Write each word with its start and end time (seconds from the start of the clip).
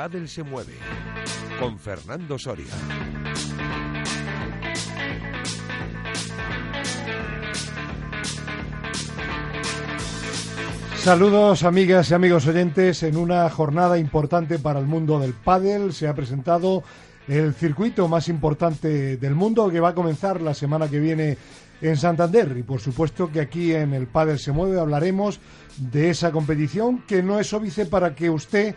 pádel 0.00 0.30
se 0.30 0.42
mueve 0.42 0.72
con 1.58 1.78
Fernando 1.78 2.38
Soria. 2.38 2.72
Saludos 10.96 11.64
amigas 11.64 12.10
y 12.10 12.14
amigos 12.14 12.46
oyentes. 12.46 13.02
En 13.02 13.18
una 13.18 13.50
jornada 13.50 13.98
importante 13.98 14.58
para 14.58 14.80
el 14.80 14.86
mundo 14.86 15.20
del 15.20 15.34
pádel 15.34 15.92
se 15.92 16.08
ha 16.08 16.14
presentado 16.14 16.82
el 17.28 17.52
circuito 17.52 18.08
más 18.08 18.28
importante 18.28 19.18
del 19.18 19.34
mundo 19.34 19.68
que 19.68 19.80
va 19.80 19.90
a 19.90 19.94
comenzar 19.94 20.40
la 20.40 20.54
semana 20.54 20.88
que 20.88 20.98
viene 20.98 21.36
en 21.82 21.96
Santander 21.96 22.56
y 22.56 22.62
por 22.62 22.80
supuesto 22.80 23.30
que 23.30 23.40
aquí 23.40 23.72
en 23.74 23.94
el 23.94 24.06
Pádel 24.06 24.38
se 24.38 24.52
mueve 24.52 24.78
hablaremos 24.78 25.40
de 25.78 26.10
esa 26.10 26.30
competición 26.30 27.02
que 27.06 27.22
no 27.22 27.40
es 27.40 27.52
óbice 27.52 27.86
para 27.86 28.14
que 28.14 28.28
usted 28.28 28.74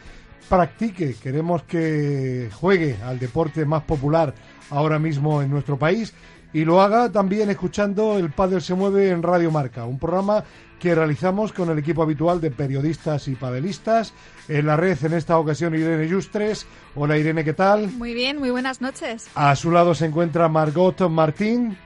practique. 0.49 1.15
Queremos 1.21 1.63
que 1.63 2.49
juegue 2.53 2.97
al 3.03 3.19
deporte 3.19 3.65
más 3.65 3.83
popular 3.83 4.33
ahora 4.69 4.99
mismo 4.99 5.41
en 5.41 5.49
nuestro 5.49 5.77
país 5.77 6.13
y 6.53 6.65
lo 6.65 6.81
haga 6.81 7.11
también 7.11 7.49
escuchando 7.49 8.17
el 8.17 8.31
Padel 8.31 8.61
se 8.61 8.75
mueve 8.75 9.09
en 9.09 9.23
Radio 9.23 9.49
Marca, 9.49 9.85
un 9.85 9.97
programa 9.97 10.43
que 10.79 10.93
realizamos 10.93 11.51
con 11.51 11.69
el 11.69 11.79
equipo 11.79 12.03
habitual 12.03 12.41
de 12.41 12.51
periodistas 12.51 13.27
y 13.27 13.35
padelistas. 13.35 14.13
En 14.47 14.67
la 14.67 14.75
red, 14.75 14.97
en 15.03 15.13
esta 15.13 15.37
ocasión, 15.39 15.73
Irene 15.73 16.11
Justres. 16.11 16.67
Hola 16.95 17.17
Irene, 17.17 17.43
¿qué 17.43 17.53
tal? 17.53 17.89
Muy 17.93 18.13
bien, 18.13 18.37
muy 18.37 18.51
buenas 18.51 18.81
noches. 18.81 19.29
A 19.33 19.55
su 19.55 19.71
lado 19.71 19.95
se 19.95 20.05
encuentra 20.05 20.49
Margot 20.49 21.09
Martín. 21.09 21.77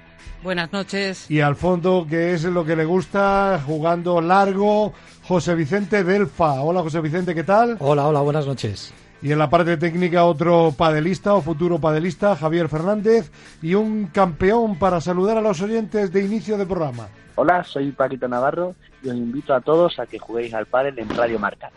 Buenas 0.44 0.72
noches. 0.72 1.30
Y 1.30 1.42
al 1.42 1.56
fondo, 1.56 2.06
que 2.10 2.34
es 2.34 2.44
lo 2.44 2.66
que 2.66 2.76
le 2.76 2.86
gusta, 2.86 3.62
jugando 3.66 4.22
largo, 4.22 4.94
José 5.24 5.56
Vicente 5.56 6.04
Delfa. 6.04 6.62
Hola 6.62 6.82
José 6.82 7.02
Vicente, 7.02 7.36
¿qué 7.36 7.44
tal? 7.44 7.78
Hola, 7.80 8.08
hola, 8.08 8.22
buenas 8.22 8.46
noches. 8.46 8.94
Y 9.22 9.32
en 9.32 9.40
la 9.40 9.50
parte 9.50 9.78
técnica 9.78 10.26
otro 10.26 10.74
padelista 10.78 11.34
o 11.34 11.42
futuro 11.42 11.80
padelista, 11.80 12.36
Javier 12.36 12.70
Fernández, 12.70 13.32
y 13.62 13.74
un 13.74 14.08
campeón 14.08 14.78
para 14.78 15.02
saludar 15.02 15.38
a 15.38 15.42
los 15.42 15.60
oyentes 15.62 16.14
de 16.14 16.24
inicio 16.24 16.58
de 16.58 16.66
programa. 16.66 17.08
Hola, 17.36 17.64
soy 17.64 17.92
Paquito 17.92 18.28
Navarro 18.28 18.76
y 19.04 19.10
os 19.10 19.16
invito 19.16 19.54
a 19.54 19.62
todos 19.62 20.00
a 20.00 20.06
que 20.06 20.20
juguéis 20.20 20.54
al 20.54 20.66
pádel 20.66 20.98
en 21.00 21.10
Radio 21.10 21.40
Marca. 21.40 21.72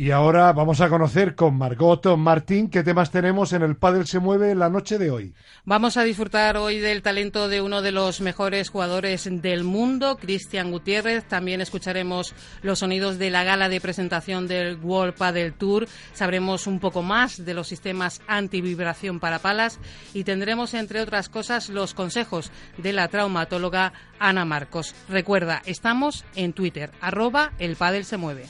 Y 0.00 0.12
ahora 0.12 0.52
vamos 0.52 0.80
a 0.80 0.88
conocer 0.88 1.34
con 1.34 1.58
Margot 1.58 2.16
Martín 2.16 2.70
qué 2.70 2.84
temas 2.84 3.10
tenemos 3.10 3.52
en 3.52 3.62
el 3.62 3.74
Padel 3.74 4.06
se 4.06 4.20
mueve 4.20 4.54
la 4.54 4.68
noche 4.70 4.96
de 4.96 5.10
hoy. 5.10 5.34
Vamos 5.64 5.96
a 5.96 6.04
disfrutar 6.04 6.56
hoy 6.56 6.78
del 6.78 7.02
talento 7.02 7.48
de 7.48 7.62
uno 7.62 7.82
de 7.82 7.90
los 7.90 8.20
mejores 8.20 8.68
jugadores 8.68 9.28
del 9.28 9.64
mundo, 9.64 10.16
Cristian 10.16 10.70
Gutiérrez. 10.70 11.24
También 11.24 11.60
escucharemos 11.60 12.32
los 12.62 12.78
sonidos 12.78 13.18
de 13.18 13.30
la 13.30 13.42
gala 13.42 13.68
de 13.68 13.80
presentación 13.80 14.46
del 14.46 14.76
World 14.76 15.14
Padel 15.14 15.52
Tour. 15.52 15.88
Sabremos 16.14 16.68
un 16.68 16.78
poco 16.78 17.02
más 17.02 17.44
de 17.44 17.54
los 17.54 17.66
sistemas 17.66 18.22
antivibración 18.28 19.18
para 19.18 19.40
palas 19.40 19.80
y 20.14 20.22
tendremos, 20.22 20.74
entre 20.74 21.00
otras 21.00 21.28
cosas, 21.28 21.70
los 21.70 21.94
consejos 21.94 22.52
de 22.76 22.92
la 22.92 23.08
traumatóloga 23.08 23.92
Ana 24.20 24.44
Marcos. 24.44 24.94
Recuerda, 25.08 25.60
estamos 25.66 26.24
en 26.36 26.52
Twitter, 26.52 26.92
arroba 27.00 27.50
el 27.58 27.74
Padel 27.74 28.04
se 28.04 28.16
mueve. 28.16 28.46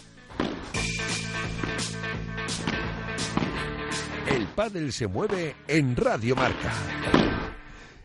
El 4.30 4.46
pádel 4.46 4.92
se 4.92 5.06
mueve 5.06 5.54
en 5.66 5.96
Radio 5.96 6.36
Marca. 6.36 6.70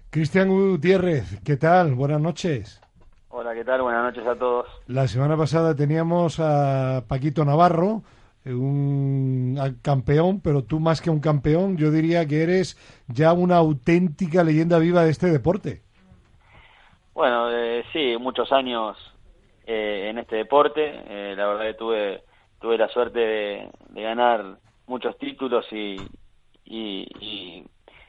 Cristian 0.10 0.48
Gutiérrez, 0.48 1.42
¿qué 1.44 1.58
tal? 1.58 1.96
Buenas 1.96 2.22
noches. 2.22 2.82
Hola, 3.28 3.54
¿qué 3.54 3.66
tal? 3.66 3.82
Buenas 3.82 4.04
noches 4.04 4.26
a 4.26 4.36
todos. 4.36 4.66
La 4.88 5.08
semana 5.08 5.36
pasada 5.36 5.76
teníamos 5.76 6.40
a 6.40 7.04
Paquito 7.10 7.44
Navarro, 7.44 8.04
un 8.46 9.58
campeón, 9.82 10.40
pero 10.40 10.64
tú 10.64 10.80
más 10.80 11.02
que 11.02 11.10
un 11.10 11.20
campeón, 11.20 11.76
yo 11.76 11.92
diría 11.92 12.26
que 12.26 12.44
eres 12.44 12.78
ya 13.10 13.34
una 13.34 13.58
auténtica 13.58 14.46
leyenda 14.46 14.80
viva 14.80 15.04
de 15.04 15.12
este 15.12 15.28
deporte. 15.28 15.82
Bueno, 17.14 17.52
eh, 17.52 17.84
sí, 17.92 18.16
muchos 18.18 18.50
años 18.54 18.96
eh, 19.66 20.08
en 20.10 20.20
este 20.20 20.38
deporte. 20.38 20.84
Eh, 20.86 21.36
la 21.36 21.48
verdad 21.48 21.66
que 21.66 21.74
tuve, 21.74 22.24
tuve 22.62 22.78
la 22.78 22.88
suerte 22.88 23.20
de, 23.20 23.70
de 23.90 24.02
ganar 24.02 24.64
muchos 24.94 25.18
títulos 25.18 25.66
y, 25.72 25.98
y, 26.66 27.66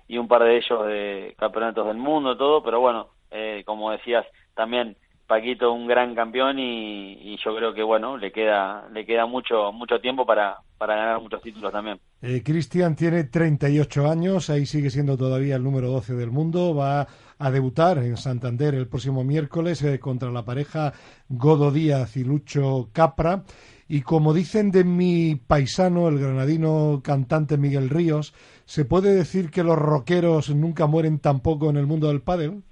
y, 0.07 0.19
un 0.19 0.29
par 0.29 0.45
de 0.45 0.59
ellos 0.59 0.87
de 0.87 1.35
campeonatos 1.39 1.87
del 1.87 1.97
mundo, 1.97 2.37
todo, 2.37 2.63
pero 2.63 2.79
bueno, 2.79 3.09
eh, 3.31 3.63
como 3.65 3.91
decías, 3.91 4.27
también 4.55 4.97
Paquito 5.27 5.73
un 5.73 5.87
gran 5.87 6.15
campeón 6.15 6.59
y, 6.59 7.39
yo 7.43 7.57
creo 7.57 7.73
que 7.73 7.83
bueno, 7.83 8.19
le 8.19 8.31
queda, 8.31 8.87
le 8.93 9.07
queda 9.07 9.25
mucho, 9.25 9.73
mucho 9.73 9.99
tiempo 9.99 10.27
para, 10.27 10.59
para 10.77 10.97
ganar 10.97 11.23
muchos 11.23 11.41
títulos 11.41 11.73
también. 11.73 11.99
Eh, 12.21 12.43
Cristian 12.45 12.95
tiene 12.95 13.25
38 13.25 14.11
años, 14.11 14.51
ahí 14.51 14.67
sigue 14.67 14.91
siendo 14.91 15.17
todavía 15.17 15.57
el 15.57 15.63
número 15.63 15.89
12 15.89 16.13
del 16.15 16.31
mundo, 16.31 16.75
va 16.75 17.07
a 17.39 17.51
debutar 17.51 17.97
en 17.99 18.19
Santander 18.19 18.75
el 18.75 18.87
próximo 18.87 19.25
miércoles 19.25 19.83
eh, 19.83 19.99
contra 19.99 20.31
la 20.31 20.45
pareja 20.45 20.93
Godo 21.31 21.71
Díaz 21.71 22.19
y 22.19 22.25
Lucho 22.25 22.91
Capra. 22.93 23.45
Y 23.89 24.03
como 24.03 24.33
dicen 24.33 24.71
de 24.71 24.85
mi 24.85 25.35
paisano, 25.35 26.09
el 26.09 26.19
granadino 26.19 27.03
cantante 27.05 27.59
Miguel 27.59 27.91
Ríos, 27.91 28.33
¿se 28.65 28.85
puede 28.85 29.15
decir 29.15 29.51
que 29.51 29.63
los 29.63 29.79
rockeros 29.79 30.55
nunca 30.55 30.87
mueren 30.87 31.21
tampoco 31.21 31.69
en 31.69 31.77
el 31.77 31.87
mundo 31.87 32.09
del 32.09 32.23
pádel? 32.23 32.63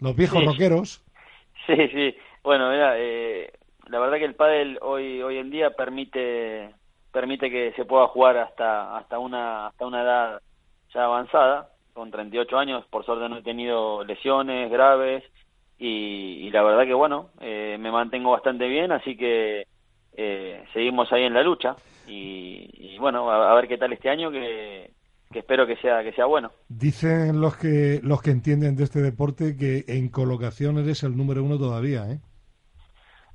Los 0.00 0.16
viejos 0.16 0.44
rockeros. 0.44 1.04
Sí, 1.66 1.76
sí. 1.92 2.16
Bueno, 2.42 2.72
eh, 2.72 3.52
la 3.86 4.00
verdad 4.00 4.18
que 4.18 4.24
el 4.24 4.34
pádel 4.34 4.80
hoy 4.82 5.22
hoy 5.22 5.38
en 5.38 5.50
día 5.50 5.76
permite 5.76 6.70
permite 7.12 7.50
que 7.50 7.72
se 7.76 7.84
pueda 7.84 8.08
jugar 8.08 8.36
hasta 8.36 8.96
hasta 8.96 9.20
una 9.20 9.68
hasta 9.68 9.86
una 9.86 10.02
edad 10.02 10.42
ya 10.92 11.04
avanzada, 11.04 11.68
con 11.92 12.10
38 12.10 12.58
años. 12.58 12.84
Por 12.90 13.04
suerte 13.04 13.28
no 13.28 13.38
he 13.38 13.42
tenido 13.42 14.02
lesiones 14.02 14.70
graves 14.72 15.22
y, 15.78 16.50
la 16.50 16.62
verdad 16.62 16.84
que 16.84 16.94
bueno, 16.94 17.30
eh, 17.40 17.76
me 17.80 17.90
mantengo 17.90 18.30
bastante 18.30 18.68
bien, 18.68 18.92
así 18.92 19.16
que 19.16 19.66
eh, 20.14 20.64
seguimos 20.72 21.12
ahí 21.12 21.24
en 21.24 21.34
la 21.34 21.42
lucha 21.42 21.76
y, 22.06 22.96
bueno, 22.98 23.30
a, 23.30 23.54
ver 23.54 23.68
qué 23.68 23.78
tal 23.78 23.92
este 23.92 24.10
año 24.10 24.30
que, 24.30 24.90
espero 25.32 25.66
que 25.66 25.76
sea 25.76 26.02
que 26.02 26.12
sea 26.12 26.26
bueno. 26.26 26.50
Dicen 26.68 27.40
los 27.40 27.56
que 27.56 28.00
los 28.02 28.20
que 28.20 28.30
entienden 28.30 28.76
de 28.76 28.84
este 28.84 29.00
deporte 29.00 29.56
que 29.56 29.84
en 29.88 30.08
colocación 30.10 30.78
eres 30.78 31.02
el 31.02 31.16
número 31.16 31.42
uno 31.42 31.58
todavía, 31.58 32.10
¿eh? 32.10 32.18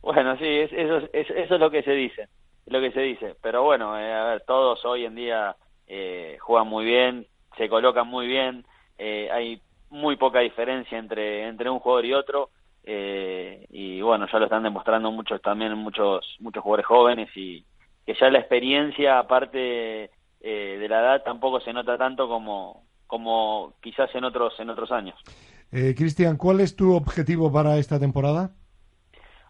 Bueno, 0.02 0.38
sí, 0.38 0.46
eso, 0.46 0.98
es, 1.12 1.30
eso 1.30 1.56
es 1.56 1.60
lo 1.60 1.72
que 1.72 1.84
se 1.84 1.92
dice, 1.92 2.28
lo 2.68 2.80
que 2.80 2.92
se 2.92 3.02
dice. 3.02 3.36
Pero 3.42 3.64
bueno, 3.64 3.98
eh, 4.00 4.14
a 4.14 4.26
ver, 4.26 4.44
todos 4.46 4.86
hoy 4.86 5.06
en 5.06 5.16
día 5.16 5.56
eh, 5.88 6.38
juegan 6.40 6.68
muy 6.68 6.86
bien, 6.86 7.28
se 7.58 7.68
colocan 7.68 8.08
muy 8.08 8.28
bien, 8.28 8.66
eh, 8.98 9.30
hay 9.32 9.62
muy 9.90 10.16
poca 10.16 10.40
diferencia 10.40 10.98
entre 10.98 11.48
entre 11.48 11.70
un 11.70 11.80
jugador 11.80 12.06
y 12.06 12.14
otro 12.14 12.50
eh, 12.90 13.66
y 13.70 14.00
bueno, 14.00 14.28
ya 14.32 14.40
lo 14.40 14.46
están 14.46 14.64
demostrando 14.64 15.12
muchos 15.12 15.42
también 15.42 15.74
muchos 15.78 16.38
muchos 16.40 16.64
jugadores 16.64 16.86
jóvenes 16.86 17.30
y 17.36 17.66
que 18.06 18.16
ya 18.18 18.30
la 18.30 18.40
experiencia 18.40 19.20
aparte 19.20 20.10
eh, 20.40 20.78
de 20.80 20.88
la 20.88 21.02
edad 21.02 21.24
tampoco 21.24 21.60
se 21.60 21.74
nota 21.74 21.98
tanto 21.98 22.30
como 22.30 22.86
como 23.06 23.74
quizás 23.82 24.10
en 24.16 24.24
otros 24.24 24.58
en 24.62 24.70
otros 24.70 24.90
años. 24.94 25.20
Eh, 25.74 25.96
Cristian, 25.98 26.38
¿cuál 26.38 26.62
es 26.62 26.78
tu 26.78 26.96
objetivo 26.96 27.52
para 27.52 27.76
esta 27.76 28.00
temporada? 28.00 28.52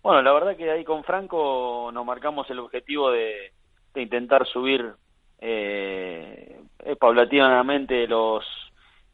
Bueno, 0.01 0.23
la 0.23 0.33
verdad 0.33 0.57
que 0.57 0.71
ahí 0.71 0.83
con 0.83 1.03
Franco 1.03 1.91
nos 1.93 2.05
marcamos 2.07 2.49
el 2.49 2.57
objetivo 2.57 3.11
de, 3.11 3.51
de 3.93 4.01
intentar 4.01 4.47
subir 4.47 4.83
eh, 5.37 6.59
paulatinamente 6.99 8.07
los 8.07 8.43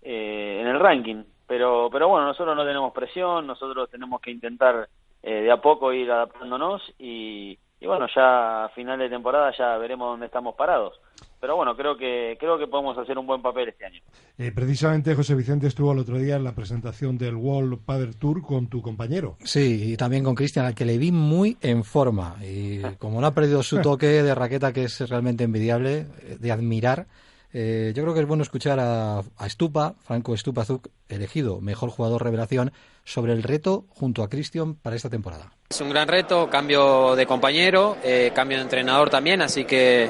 en 0.01 0.67
el 0.67 0.79
ranking 0.79 1.23
pero 1.53 1.87
pero 1.91 2.07
bueno 2.07 2.25
nosotros 2.25 2.55
no 2.55 2.65
tenemos 2.65 2.91
presión 2.91 3.45
nosotros 3.45 3.87
tenemos 3.87 4.19
que 4.19 4.31
intentar 4.31 4.89
eh, 5.21 5.41
de 5.41 5.51
a 5.51 5.61
poco 5.61 5.93
ir 5.93 6.09
adaptándonos 6.09 6.81
y, 6.97 7.59
bueno 7.79 8.07
ya 8.15 8.65
a 8.65 8.69
final 8.69 8.97
de 8.97 9.07
temporada 9.07 9.53
ya 9.55 9.77
veremos 9.77 10.09
dónde 10.09 10.25
estamos 10.25 10.55
parados 10.55 10.99
pero 11.39 11.57
bueno, 11.57 11.75
creo 11.75 11.97
que 11.97 12.37
creo 12.39 12.57
que 12.57 12.67
podemos 12.67 12.97
hacer 12.97 13.17
un 13.17 13.27
buen 13.27 13.41
papel 13.41 13.67
este 13.67 13.85
año. 13.85 13.99
Eh, 14.37 14.53
precisamente 14.55 15.13
José 15.13 15.35
Vicente 15.35 15.67
estuvo 15.67 15.91
el 15.91 15.99
otro 15.99 16.17
día 16.17 16.37
en 16.37 16.45
la 16.45 16.55
presentación 16.55 17.17
del 17.17 17.35
World 17.35 17.79
Padel 17.85 18.15
Tour 18.15 18.41
con 18.41 18.67
tu 18.67 18.81
compañero. 18.81 19.35
Sí, 19.43 19.91
y 19.91 19.97
también 19.97 20.23
con 20.23 20.35
Cristian, 20.35 20.65
al 20.65 20.73
que 20.73 20.85
le 20.85 20.97
vi 20.97 21.11
muy 21.11 21.57
en 21.59 21.83
forma. 21.83 22.37
Y 22.41 22.81
como 22.97 23.19
no 23.19 23.27
ha 23.27 23.33
perdido 23.33 23.61
su 23.61 23.81
toque 23.81 24.23
de 24.23 24.33
raqueta, 24.33 24.71
que 24.71 24.85
es 24.85 25.09
realmente 25.09 25.43
envidiable, 25.43 26.05
eh, 26.21 26.37
de 26.39 26.51
admirar, 26.53 27.07
eh, 27.53 27.93
yo 27.95 28.03
creo 28.03 28.13
que 28.13 28.21
es 28.21 28.27
bueno 28.27 28.43
escuchar 28.43 28.79
a, 28.79 29.19
a 29.19 29.49
Stupa, 29.49 29.93
Franco 30.01 30.35
Stupazuk, 30.35 30.89
elegido 31.07 31.61
mejor 31.61 31.89
jugador 31.89 32.23
revelación, 32.23 32.71
sobre 33.05 33.33
el 33.33 33.43
reto 33.43 33.85
junto 33.89 34.23
a 34.23 34.29
Cristian 34.29 34.75
para 34.75 34.95
esta 34.95 35.09
temporada. 35.09 35.51
Es 35.69 35.79
un 35.81 35.89
gran 35.89 36.07
reto, 36.07 36.49
cambio 36.49 37.15
de 37.15 37.25
compañero, 37.25 37.97
cambio 38.33 38.57
de 38.57 38.63
entrenador 38.63 39.09
también, 39.09 39.41
así 39.41 39.65
que 39.65 40.09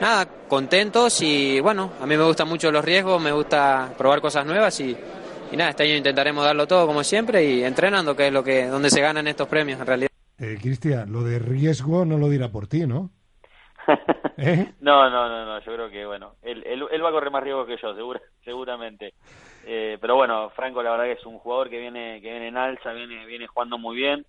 nada, 0.00 0.26
contentos 0.48 1.20
y 1.22 1.60
bueno, 1.60 1.92
a 2.00 2.06
mí 2.06 2.16
me 2.16 2.24
gustan 2.24 2.48
mucho 2.48 2.70
los 2.70 2.84
riesgos, 2.84 3.20
me 3.20 3.32
gusta 3.32 3.92
probar 3.96 4.20
cosas 4.20 4.46
nuevas 4.46 4.78
y, 4.80 4.96
nada, 5.52 5.70
este 5.70 5.84
año 5.84 5.96
intentaremos 5.96 6.44
darlo 6.44 6.66
todo 6.66 6.86
como 6.86 7.04
siempre 7.04 7.44
y 7.44 7.64
entrenando, 7.64 8.16
que 8.16 8.28
es 8.28 8.32
lo 8.32 8.42
que 8.42 8.66
donde 8.66 8.90
se 8.90 9.00
ganan 9.00 9.26
estos 9.26 9.48
premios 9.48 9.80
en 9.80 9.86
realidad. 9.86 10.10
Eh, 10.38 10.58
Cristian, 10.60 11.12
lo 11.12 11.22
de 11.22 11.38
riesgo 11.38 12.04
no 12.04 12.18
lo 12.18 12.28
dirá 12.28 12.50
por 12.50 12.66
ti, 12.66 12.86
¿no? 12.86 13.10
¿Eh? 14.36 14.72
No, 14.80 15.08
no, 15.10 15.28
no, 15.28 15.44
no, 15.44 15.58
yo 15.60 15.72
creo 15.72 15.90
que 15.90 16.04
bueno, 16.06 16.34
él, 16.42 16.64
él, 16.66 17.04
va 17.04 17.08
a 17.08 17.12
correr 17.12 17.30
más 17.30 17.42
riesgo 17.42 17.66
que 17.66 17.76
yo, 17.76 17.94
segura, 17.94 18.20
seguramente. 18.44 19.14
Eh, 19.66 19.98
pero 20.00 20.16
bueno, 20.16 20.50
Franco 20.50 20.82
la 20.82 20.90
verdad 20.90 21.04
que 21.04 21.12
es 21.12 21.26
un 21.26 21.38
jugador 21.38 21.70
que 21.70 21.78
viene 21.78 22.20
que 22.20 22.30
viene 22.30 22.48
en 22.48 22.56
alza, 22.56 22.92
viene 22.92 23.24
viene 23.26 23.46
jugando 23.46 23.78
muy 23.78 23.96
bien 23.96 24.26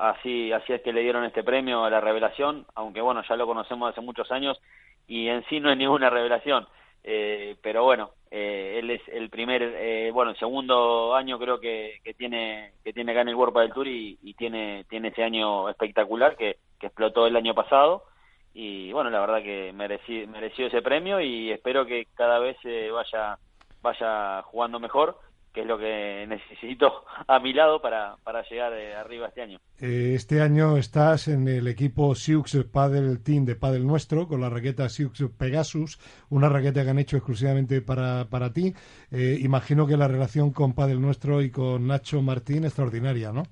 así, 0.00 0.50
así 0.52 0.72
es 0.72 0.80
que 0.82 0.92
le 0.92 1.02
dieron 1.02 1.24
este 1.24 1.44
premio 1.44 1.84
a 1.84 1.90
la 1.90 2.00
revelación, 2.00 2.66
aunque 2.74 3.00
bueno, 3.00 3.22
ya 3.28 3.36
lo 3.36 3.46
conocemos 3.46 3.90
hace 3.90 4.00
muchos 4.00 4.30
años 4.30 4.60
y 5.06 5.28
en 5.28 5.44
sí 5.48 5.60
no 5.60 5.70
es 5.70 5.76
ninguna 5.76 6.08
revelación, 6.08 6.66
eh, 7.04 7.56
pero 7.62 7.84
bueno, 7.84 8.12
eh, 8.30 8.76
él 8.78 8.90
es 8.90 9.02
el 9.08 9.28
primer, 9.28 9.62
eh, 9.62 10.10
bueno, 10.12 10.30
el 10.30 10.38
segundo 10.38 11.14
año 11.14 11.38
creo 11.38 11.60
que, 11.60 12.00
que 12.02 12.14
tiene 12.14 12.72
que 12.82 12.92
tiene 12.92 13.12
acá 13.12 13.20
en 13.22 13.28
el 13.28 13.34
World 13.34 13.58
del 13.58 13.72
Tour 13.72 13.88
y, 13.88 14.16
tiene 14.38 14.84
tiene 14.88 15.08
ese 15.08 15.22
año 15.22 15.68
espectacular 15.68 16.36
que 16.36 16.56
explotó 16.80 17.26
el 17.26 17.36
año 17.36 17.54
pasado 17.54 18.04
y 18.54 18.92
bueno, 18.92 19.10
la 19.10 19.20
verdad 19.20 19.42
que 19.42 19.72
merecí, 19.72 20.26
mereció 20.26 20.66
ese 20.66 20.82
premio 20.82 21.20
y 21.20 21.50
espero 21.50 21.86
que 21.86 22.06
cada 22.14 22.38
vez 22.38 22.56
vaya 22.92 23.38
vaya 23.82 24.42
jugando 24.42 24.78
mejor 24.78 25.16
que 25.52 25.62
es 25.62 25.66
lo 25.66 25.78
que 25.78 26.26
necesito 26.28 27.04
a 27.26 27.38
mi 27.38 27.52
lado 27.52 27.80
para, 27.80 28.16
para 28.22 28.42
llegar 28.48 28.72
de 28.72 28.94
arriba 28.94 29.28
este 29.28 29.42
año. 29.42 29.58
Eh, 29.80 30.12
este 30.14 30.40
año 30.40 30.76
estás 30.76 31.28
en 31.28 31.48
el 31.48 31.66
equipo 31.66 32.14
Siux 32.14 32.64
Paddle 32.72 33.18
Team 33.18 33.44
de 33.44 33.56
Paddle 33.56 33.80
Nuestro, 33.80 34.28
con 34.28 34.40
la 34.40 34.50
raqueta 34.50 34.88
Siux 34.88 35.24
Pegasus, 35.38 35.98
una 36.30 36.48
raqueta 36.48 36.84
que 36.84 36.90
han 36.90 36.98
hecho 36.98 37.16
exclusivamente 37.16 37.80
para, 37.80 38.26
para 38.30 38.52
ti. 38.52 38.72
Eh, 39.10 39.38
imagino 39.40 39.86
que 39.86 39.96
la 39.96 40.08
relación 40.08 40.52
con 40.52 40.74
Paddle 40.74 41.00
Nuestro 41.00 41.42
y 41.42 41.50
con 41.50 41.86
Nacho 41.86 42.22
Martín 42.22 42.64
extraordinaria, 42.64 43.32
¿no? 43.32 43.44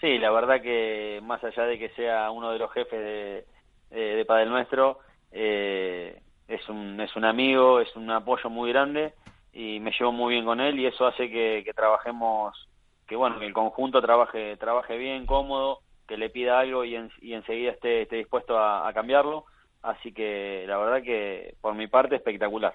Sí, 0.00 0.18
la 0.18 0.30
verdad 0.30 0.60
que 0.60 1.20
más 1.22 1.42
allá 1.42 1.64
de 1.64 1.78
que 1.78 1.88
sea 1.90 2.30
uno 2.30 2.52
de 2.52 2.58
los 2.58 2.70
jefes 2.70 3.00
de, 3.00 3.44
de, 3.90 4.24
Paddle 4.24 4.50
Nuestro, 4.50 4.98
eh, 5.32 6.20
es, 6.48 6.68
un, 6.68 7.00
es 7.00 7.14
un 7.16 7.24
amigo, 7.24 7.80
es 7.80 7.94
un 7.96 8.10
apoyo 8.10 8.50
muy 8.50 8.70
grande 8.70 9.14
y 9.52 9.80
me 9.80 9.92
llevo 9.92 10.12
muy 10.12 10.34
bien 10.34 10.44
con 10.44 10.60
él 10.60 10.78
y 10.78 10.86
eso 10.86 11.06
hace 11.06 11.30
que, 11.30 11.72
trabajemos, 11.74 12.68
que 13.06 13.16
bueno, 13.16 13.38
que 13.38 13.46
el 13.46 13.52
conjunto 13.52 14.02
trabaje, 14.02 14.56
trabaje 14.56 14.98
bien, 14.98 15.26
cómodo, 15.26 15.80
que 16.06 16.16
le 16.16 16.30
pida 16.30 16.60
algo 16.60 16.84
y, 16.84 16.96
y 17.22 17.32
enseguida 17.32 17.72
esté, 17.72 18.02
esté 18.02 18.16
dispuesto 18.16 18.58
a, 18.58 18.92
cambiarlo. 18.92 19.46
Así 19.82 20.12
que 20.12 20.64
la 20.66 20.78
verdad 20.78 21.02
que 21.02 21.54
por 21.60 21.74
mi 21.74 21.86
parte 21.86 22.16
espectacular. 22.16 22.74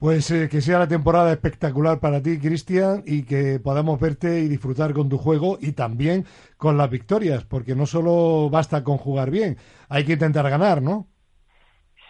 Pues 0.00 0.30
eh, 0.30 0.48
que 0.48 0.60
sea 0.60 0.78
la 0.78 0.86
temporada 0.86 1.32
espectacular 1.32 1.98
para 1.98 2.22
ti, 2.22 2.38
Cristian, 2.38 3.02
y 3.04 3.26
que 3.26 3.58
podamos 3.58 3.98
verte 3.98 4.38
y 4.38 4.46
disfrutar 4.46 4.94
con 4.94 5.08
tu 5.08 5.18
juego 5.18 5.58
y 5.60 5.72
también 5.72 6.24
con 6.56 6.78
las 6.78 6.88
victorias, 6.88 7.44
porque 7.44 7.74
no 7.74 7.84
solo 7.84 8.48
basta 8.48 8.84
con 8.84 8.96
jugar 8.96 9.32
bien, 9.32 9.56
hay 9.88 10.04
que 10.04 10.12
intentar 10.12 10.48
ganar, 10.48 10.82
¿no? 10.82 11.08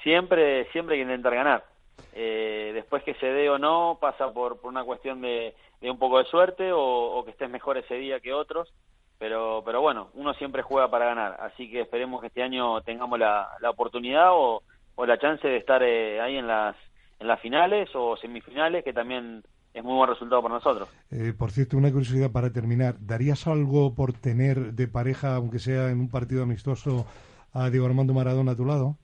Siempre, 0.03 0.71
siempre 0.71 0.97
hay 0.97 1.01
que 1.01 1.11
intentar 1.11 1.35
ganar. 1.35 1.65
Eh, 2.13 2.73
después 2.75 3.03
que 3.05 3.15
se 3.15 3.27
dé 3.27 3.49
o 3.49 3.59
no 3.59 3.97
pasa 3.99 4.35
por, 4.35 4.61
por 4.61 4.71
una 4.71 4.85
cuestión 4.85 5.23
de, 5.23 5.55
de, 5.81 5.91
un 5.91 5.99
poco 5.99 6.19
de 6.19 6.27
suerte 6.27 6.71
o, 6.71 7.23
que 7.25 7.31
estés 7.31 7.49
mejor 7.49 7.79
ese 7.79 7.95
día 7.95 8.21
que 8.21 8.35
otros, 8.35 8.71
pero, 9.19 9.63
pero 9.65 9.81
bueno, 9.81 10.11
uno 10.13 10.35
siempre 10.35 10.61
juega 10.61 10.91
para 10.91 11.07
ganar, 11.07 11.39
así 11.41 11.71
que 11.71 11.81
esperemos 11.81 12.21
que 12.21 12.27
este 12.27 12.43
año 12.43 12.83
tengamos 12.83 13.19
la, 13.19 13.49
la 13.61 13.71
oportunidad 13.71 14.33
o, 14.33 14.63
o, 14.95 15.07
la 15.07 15.19
chance 15.19 15.49
de 15.49 15.57
estar 15.57 15.83
eh, 15.83 16.21
ahí 16.21 16.37
en 16.37 16.47
las, 16.47 16.77
en 17.19 17.27
las 17.27 17.41
finales 17.41 17.89
o 17.95 18.17
semifinales, 18.17 18.85
que 18.85 18.93
también 18.93 19.43
es 19.75 19.85
muy 19.85 19.95
buen 19.95 20.11
resultado 20.11 20.43
para 20.43 20.55
nosotros. 20.55 20.89
Eh, 21.11 21.33
por 21.37 21.51
cierto, 21.51 21.77
una 21.77 21.91
curiosidad 21.91 22.31
para 22.31 22.53
terminar, 22.53 22.97
¿darías 23.01 23.47
algo 23.47 23.95
por 23.95 24.13
tener 24.13 24.73
de 24.73 24.89
pareja, 24.89 25.37
aunque 25.37 25.59
sea 25.59 25.91
en 25.91 26.01
un 26.01 26.11
partido 26.11 26.43
amistoso, 26.43 27.07
a 27.53 27.71
Diego 27.71 27.87
Armando 27.87 28.15
Maradona 28.15 28.53
a 28.53 28.57
tu 28.57 28.65
lado? 28.65 28.97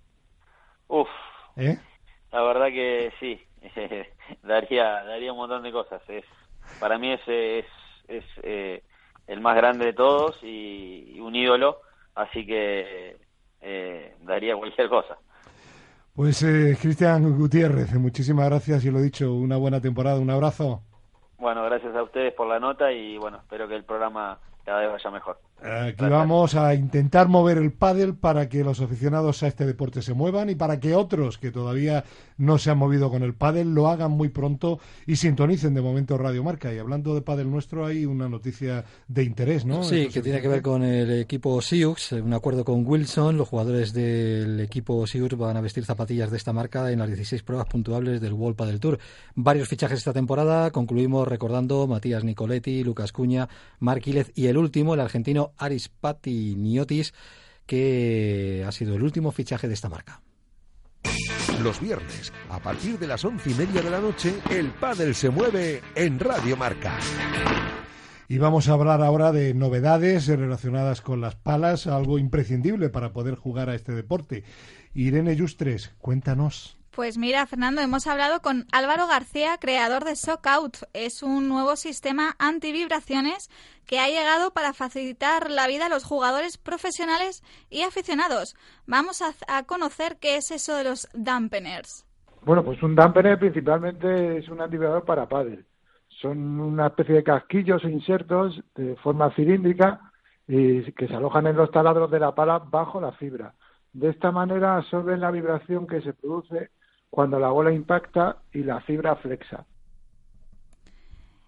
Uf. 0.88 1.08
¿Eh? 1.56 1.78
La 2.32 2.42
verdad 2.42 2.66
que 2.66 3.12
sí, 3.20 3.40
daría 4.42 5.04
daría 5.04 5.32
un 5.32 5.38
montón 5.38 5.62
de 5.62 5.72
cosas. 5.72 6.02
Es 6.08 6.24
para 6.80 6.98
mí 6.98 7.12
es 7.12 7.20
es, 7.28 7.66
es 8.08 8.24
eh, 8.42 8.82
el 9.26 9.40
más 9.40 9.56
grande 9.56 9.86
de 9.86 9.92
todos 9.92 10.38
y, 10.42 11.18
un 11.20 11.34
ídolo, 11.34 11.80
así 12.14 12.44
que 12.44 13.16
eh, 13.60 14.14
daría 14.22 14.56
cualquier 14.56 14.88
cosa. 14.88 15.16
Pues 16.14 16.44
eh, 16.44 16.78
Cristian 16.80 17.36
Gutiérrez, 17.36 17.92
muchísimas 17.94 18.48
gracias 18.48 18.84
y 18.84 18.90
lo 18.92 19.00
dicho, 19.00 19.34
una 19.34 19.56
buena 19.56 19.80
temporada, 19.80 20.20
un 20.20 20.30
abrazo. 20.30 20.80
Bueno, 21.38 21.64
gracias 21.64 21.94
a 21.96 22.04
ustedes 22.04 22.32
por 22.34 22.46
la 22.46 22.60
nota 22.60 22.92
y 22.92 23.18
bueno, 23.18 23.38
espero 23.38 23.66
que 23.66 23.74
el 23.74 23.82
programa 23.82 24.38
cada 24.64 24.80
vez 24.80 24.92
vaya 24.92 25.10
mejor. 25.10 25.38
Aquí 25.62 26.04
vamos 26.04 26.54
a 26.56 26.74
intentar 26.74 27.28
mover 27.28 27.56
el 27.56 27.72
pádel 27.72 28.14
para 28.14 28.50
que 28.50 28.62
los 28.62 28.80
aficionados 28.80 29.42
a 29.42 29.46
este 29.46 29.64
deporte 29.64 30.02
se 30.02 30.12
muevan 30.12 30.50
y 30.50 30.54
para 30.54 30.78
que 30.78 30.94
otros 30.94 31.38
que 31.38 31.50
todavía 31.50 32.04
no 32.36 32.58
se 32.58 32.70
han 32.70 32.76
movido 32.76 33.10
con 33.10 33.22
el 33.22 33.32
pádel 33.32 33.72
lo 33.72 33.88
hagan 33.88 34.10
muy 34.10 34.28
pronto 34.28 34.78
y 35.06 35.16
sintonicen 35.16 35.72
de 35.72 35.80
momento 35.80 36.18
Radio 36.18 36.44
Marca. 36.44 36.74
Y 36.74 36.78
hablando 36.78 37.14
de 37.14 37.22
pádel 37.22 37.50
nuestro 37.50 37.86
hay 37.86 38.04
una 38.04 38.28
noticia 38.28 38.84
de 39.08 39.24
interés, 39.24 39.64
¿no? 39.64 39.84
Sí, 39.84 40.08
que 40.08 40.20
tiene 40.20 40.42
que 40.42 40.48
ver 40.48 40.60
con 40.60 40.82
el 40.82 41.20
equipo 41.20 41.62
Siux, 41.62 42.12
un 42.12 42.34
acuerdo 42.34 42.64
con 42.64 42.86
Wilson. 42.86 43.38
Los 43.38 43.48
jugadores 43.48 43.94
del 43.94 44.60
equipo 44.60 45.06
Siux 45.06 45.34
van 45.36 45.56
a 45.56 45.62
vestir 45.62 45.86
zapatillas 45.86 46.30
de 46.30 46.36
esta 46.36 46.52
marca 46.52 46.90
en 46.90 46.98
las 46.98 47.08
16 47.08 47.42
pruebas 47.42 47.68
puntuables 47.68 48.20
del 48.20 48.34
World 48.34 48.56
Padel 48.56 48.80
Tour. 48.80 48.98
Varios 49.34 49.68
fichajes 49.68 49.98
esta 49.98 50.12
temporada. 50.12 50.70
Concluimos 50.72 51.26
recordando 51.26 51.86
Matías 51.86 52.22
Nicoletti, 52.22 52.84
Lucas 52.84 53.12
Cuña, 53.12 53.48
Marquílez 53.78 54.30
y 54.34 54.48
el 54.48 54.58
último, 54.58 54.92
el 54.92 55.00
argentino 55.00 55.43
Aris 55.58 55.90
Niotis, 56.24 57.12
que 57.66 58.64
ha 58.66 58.72
sido 58.72 58.94
el 58.94 59.02
último 59.02 59.32
fichaje 59.32 59.68
de 59.68 59.74
esta 59.74 59.88
marca. 59.88 60.22
Los 61.62 61.80
viernes, 61.80 62.32
a 62.50 62.58
partir 62.58 62.98
de 62.98 63.06
las 63.06 63.24
once 63.24 63.50
y 63.50 63.54
media 63.54 63.82
de 63.82 63.90
la 63.90 64.00
noche, 64.00 64.34
el 64.50 64.70
pádel 64.72 65.14
se 65.14 65.30
mueve 65.30 65.82
en 65.94 66.18
Radio 66.18 66.56
Marca. 66.56 66.98
Y 68.28 68.38
vamos 68.38 68.68
a 68.68 68.72
hablar 68.72 69.02
ahora 69.02 69.32
de 69.32 69.54
novedades 69.54 70.26
relacionadas 70.26 71.00
con 71.00 71.20
las 71.20 71.36
palas, 71.36 71.86
algo 71.86 72.18
imprescindible 72.18 72.88
para 72.88 73.12
poder 73.12 73.34
jugar 73.34 73.68
a 73.68 73.74
este 73.74 73.92
deporte. 73.92 74.44
Irene 74.94 75.38
Justres, 75.38 75.92
cuéntanos. 75.98 76.76
Pues 76.94 77.18
mira, 77.18 77.44
Fernando, 77.46 77.80
hemos 77.80 78.06
hablado 78.06 78.40
con 78.40 78.66
Álvaro 78.70 79.08
García, 79.08 79.58
creador 79.58 80.04
de 80.04 80.14
Shockout. 80.14 80.76
Es 80.92 81.24
un 81.24 81.48
nuevo 81.48 81.74
sistema 81.74 82.36
antivibraciones 82.38 83.50
que 83.84 83.98
ha 83.98 84.06
llegado 84.06 84.52
para 84.52 84.72
facilitar 84.74 85.50
la 85.50 85.66
vida 85.66 85.86
a 85.86 85.88
los 85.88 86.04
jugadores 86.04 86.56
profesionales 86.56 87.42
y 87.68 87.82
aficionados. 87.82 88.54
Vamos 88.86 89.22
a, 89.22 89.62
conocer 89.64 90.18
qué 90.20 90.36
es 90.36 90.52
eso 90.52 90.76
de 90.76 90.84
los 90.84 91.08
dampeners. 91.14 92.06
Bueno, 92.44 92.62
pues 92.62 92.80
un 92.80 92.94
dampener 92.94 93.40
principalmente 93.40 94.38
es 94.38 94.48
un 94.48 94.60
antivibrador 94.60 95.04
para 95.04 95.28
pádel. 95.28 95.66
Son 96.20 96.60
una 96.60 96.86
especie 96.86 97.16
de 97.16 97.24
casquillos 97.24 97.84
o 97.84 97.88
insertos 97.88 98.62
de 98.76 98.94
forma 99.02 99.34
cilíndrica 99.34 100.12
y 100.46 100.92
que 100.92 101.08
se 101.08 101.14
alojan 101.16 101.48
en 101.48 101.56
los 101.56 101.72
taladros 101.72 102.08
de 102.12 102.20
la 102.20 102.36
pala 102.36 102.60
bajo 102.60 103.00
la 103.00 103.10
fibra. 103.10 103.52
De 103.92 104.10
esta 104.10 104.30
manera 104.30 104.76
absorben 104.76 105.18
la 105.18 105.32
vibración 105.32 105.88
que 105.88 106.00
se 106.00 106.12
produce 106.12 106.70
cuando 107.14 107.38
la 107.38 107.50
bola 107.50 107.70
impacta 107.70 108.38
y 108.52 108.64
la 108.64 108.80
fibra 108.80 109.14
flexa. 109.14 109.64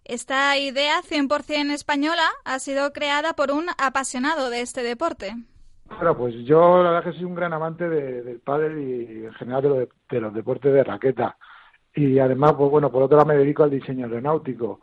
Esta 0.04 0.56
idea 0.56 1.02
100% 1.02 1.72
española 1.72 2.22
ha 2.44 2.60
sido 2.60 2.92
creada 2.92 3.32
por 3.32 3.50
un 3.50 3.66
apasionado 3.76 4.48
de 4.48 4.60
este 4.60 4.84
deporte. 4.84 5.34
Claro, 5.88 6.16
pues 6.16 6.36
yo 6.44 6.84
la 6.84 6.90
verdad 6.90 7.10
que 7.10 7.18
soy 7.18 7.24
un 7.24 7.34
gran 7.34 7.52
amante 7.52 7.88
del 7.88 8.38
pádel 8.38 8.78
y 8.78 9.24
en 9.24 9.32
general 9.32 9.88
de 10.08 10.20
los, 10.20 10.34
deportes 10.34 10.72
de 10.72 10.84
raqueta. 10.84 11.36
Y 11.96 12.20
además, 12.20 12.54
pues 12.56 12.70
bueno, 12.70 12.92
por 12.92 13.02
otro 13.02 13.16
lado 13.16 13.28
me 13.28 13.36
dedico 13.36 13.64
al 13.64 13.70
diseño 13.70 14.06
aeronáutico. 14.06 14.78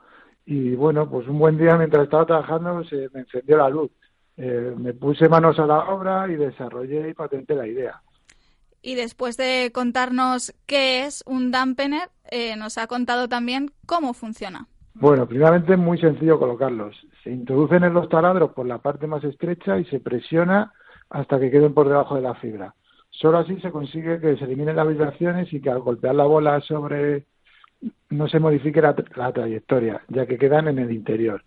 Y 0.46 0.76
bueno, 0.76 1.10
pues 1.10 1.30
un 1.30 1.40
buen 1.40 1.58
día 1.58 1.78
mientras 1.78 2.04
estaba 2.04 2.26
trabajando 2.26 2.84
se 2.84 3.08
me 3.14 3.22
encendió 3.22 3.56
la 3.56 3.70
luz. 3.70 3.90
Eh, 4.36 4.74
me 4.78 4.94
puse 4.94 5.30
manos 5.30 5.58
a 5.60 5.66
la 5.66 5.80
obra 5.94 6.28
y 6.28 6.36
desarrollé 6.36 7.08
y 7.08 7.14
patenté 7.14 7.56
la 7.56 7.68
idea. 7.68 8.02
Y 8.84 8.96
después 8.96 9.38
de 9.38 9.72
contarnos 9.74 10.54
qué 10.68 11.06
es 11.06 11.24
un 11.26 11.50
dampener, 11.50 12.10
eh, 12.30 12.56
nos 12.58 12.78
ha 12.78 12.86
contado 12.86 13.28
también 13.28 13.72
cómo 13.88 14.14
funciona. 14.14 14.68
Bueno, 14.94 15.26
primeramente 15.26 15.74
es 15.74 15.80
muy 15.80 15.98
sencillo 15.98 16.38
colocarlos. 16.38 16.96
Se 17.24 17.32
introducen 17.32 17.84
en 17.84 17.94
los 17.94 18.10
taladros 18.10 18.52
por 18.52 18.68
la 18.68 18.78
parte 18.78 19.08
más 19.08 19.24
estrecha 19.24 19.80
y 19.80 19.86
se 19.86 20.00
presiona 20.00 20.74
hasta 21.10 21.40
que 21.40 21.50
queden 21.50 21.74
por 21.74 21.88
debajo 21.88 22.16
de 22.16 22.22
la 22.22 22.36
fibra. 22.36 22.76
Solo 23.10 23.40
así 23.40 23.60
se 23.62 23.72
consigue 23.72 24.20
que 24.20 24.38
se 24.38 24.44
eliminen 24.44 24.76
las 24.76 24.88
vibraciones 24.88 25.52
y 25.54 25.62
que 25.62 25.70
al 25.70 25.80
golpear 25.80 26.16
la 26.16 26.26
bola 26.26 26.60
sobre 26.62 27.26
no 28.10 28.28
se 28.28 28.40
modifique 28.40 28.82
la, 28.82 28.96
trayectoria, 28.96 30.02
ya 30.10 30.26
que 30.26 30.38
quedan 30.38 30.68
en 30.68 30.80
el 30.80 30.92
interior. 30.92 31.44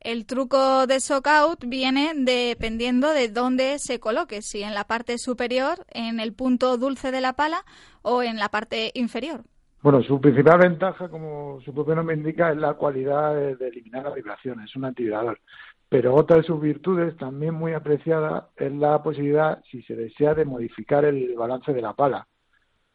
El 0.00 0.26
truco 0.26 0.86
de 0.86 0.98
out 1.24 1.64
viene 1.66 2.12
dependiendo 2.14 3.12
de 3.12 3.28
dónde 3.28 3.78
se 3.78 3.98
coloque, 3.98 4.42
si 4.42 4.62
en 4.62 4.74
la 4.74 4.84
parte 4.84 5.18
superior, 5.18 5.84
en 5.90 6.20
el 6.20 6.32
punto 6.34 6.76
dulce 6.76 7.10
de 7.10 7.20
la 7.20 7.32
pala 7.32 7.64
o 8.02 8.22
en 8.22 8.38
la 8.38 8.48
parte 8.48 8.92
inferior. 8.94 9.42
Bueno, 9.82 10.02
su 10.02 10.20
principal 10.20 10.58
ventaja, 10.58 11.08
como 11.08 11.60
su 11.64 11.72
propio 11.72 11.94
nombre 11.94 12.16
indica, 12.16 12.50
es 12.50 12.56
la 12.56 12.74
cualidad 12.74 13.34
de, 13.34 13.68
eliminar 13.68 14.04
las 14.04 14.14
vibraciones, 14.14 14.70
es 14.70 14.76
un 14.76 14.84
antivibrador. 14.84 15.40
Pero 15.88 16.14
otra 16.14 16.36
de 16.36 16.42
sus 16.42 16.60
virtudes, 16.60 17.16
también 17.16 17.54
muy 17.54 17.72
apreciada, 17.72 18.50
es 18.56 18.72
la 18.72 19.02
posibilidad, 19.02 19.62
si 19.70 19.82
se 19.82 19.94
desea, 19.94 20.34
de 20.34 20.44
modificar 20.44 21.04
el 21.04 21.34
balance 21.36 21.72
de 21.72 21.82
la 21.82 21.94
pala. 21.94 22.26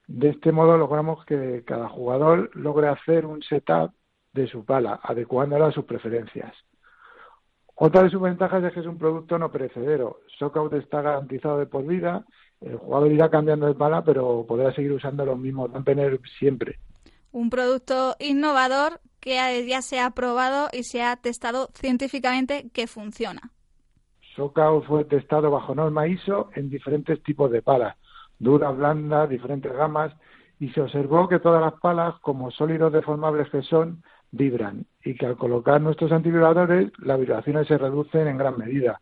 De 0.08 0.30
este 0.30 0.52
modo 0.52 0.78
logramos 0.78 1.26
que 1.26 1.64
cada 1.66 1.88
jugador 1.90 2.52
logre 2.54 2.88
hacer 2.90 3.26
un 3.26 3.42
setup 3.42 3.94
de 4.34 4.48
su 4.48 4.66
pala, 4.66 5.00
adecuándola 5.04 5.68
a 5.68 5.72
sus 5.72 5.86
preferencias. 5.86 6.54
Otra 7.76 8.04
de 8.04 8.10
sus 8.10 8.22
ventajas 8.22 8.64
es 8.64 8.74
que 8.74 8.82
es 8.82 8.86
un 8.86 8.98
producto 8.98 9.40
no 9.40 9.52
perecedero. 9.52 10.20
Shockout 10.40 10.74
está 10.74 11.02
garantizado 11.02 11.58
de 11.58 11.66
por 11.66 11.86
vida, 11.86 12.26
el 12.62 12.78
jugador 12.78 13.12
irá 13.12 13.30
cambiando 13.30 13.66
de 13.66 13.74
pala, 13.74 14.04
pero 14.04 14.46
podrá 14.48 14.74
seguir 14.74 14.94
usando 14.94 15.26
los 15.26 15.38
mismos 15.38 15.72
dampener 15.72 16.20
siempre. 16.40 16.80
Un 17.32 17.50
producto 17.50 18.16
innovador 18.20 19.02
que 19.20 19.66
ya 19.68 19.82
se 19.82 20.00
ha 20.00 20.12
probado 20.12 20.70
y 20.72 20.84
se 20.84 21.02
ha 21.02 21.16
testado 21.16 21.70
científicamente 21.74 22.70
que 22.74 22.88
funciona. 22.88 23.52
Shockout 24.36 24.86
fue 24.86 25.06
testado 25.06 25.50
bajo 25.50 25.74
norma 25.74 26.08
ISO 26.08 26.50
en 26.56 26.70
diferentes 26.70 27.22
tipos 27.24 27.52
de 27.52 27.62
palas, 27.62 27.96
duras, 28.40 28.76
blandas, 28.76 29.30
diferentes 29.30 29.72
gamas, 29.72 30.14
y 30.60 30.70
se 30.70 30.82
observó 30.82 31.28
que 31.28 31.40
todas 31.40 31.62
las 31.62 31.80
palas, 31.80 32.16
como 32.22 32.52
sólidos 32.52 32.94
deformables 32.94 33.50
que 33.50 33.62
son, 33.64 34.04
vibran 34.34 34.86
y 35.04 35.14
que 35.16 35.26
al 35.26 35.38
colocar 35.38 35.80
nuestros 35.80 36.12
antivibradores 36.12 36.92
las 37.00 37.20
vibraciones 37.20 37.68
se 37.68 37.78
reducen 37.78 38.28
en 38.28 38.38
gran 38.38 38.58
medida. 38.58 39.00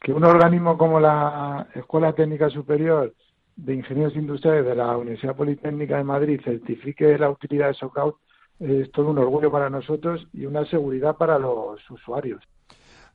Que 0.00 0.12
un 0.12 0.24
organismo 0.24 0.76
como 0.76 1.00
la 1.00 1.68
Escuela 1.74 2.12
Técnica 2.12 2.50
Superior 2.50 3.14
de 3.56 3.74
Ingenieros 3.74 4.14
Industriales 4.14 4.66
de 4.66 4.74
la 4.74 4.96
Universidad 4.96 5.36
Politécnica 5.36 5.96
de 5.96 6.04
Madrid 6.04 6.40
certifique 6.44 7.18
la 7.18 7.30
utilidad 7.30 7.68
de 7.68 7.74
Shockout 7.74 8.16
es 8.60 8.90
todo 8.90 9.10
un 9.10 9.18
orgullo 9.18 9.50
para 9.52 9.70
nosotros 9.70 10.26
y 10.32 10.44
una 10.44 10.66
seguridad 10.66 11.16
para 11.16 11.38
los 11.38 11.78
usuarios. 11.90 12.42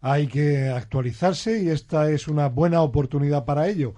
Hay 0.02 0.28
que 0.28 0.70
actualizarse 0.70 1.62
y 1.62 1.70
esta 1.70 2.10
es 2.10 2.28
una 2.28 2.48
buena 2.48 2.82
oportunidad 2.82 3.46
para 3.46 3.68
ello. 3.68 3.94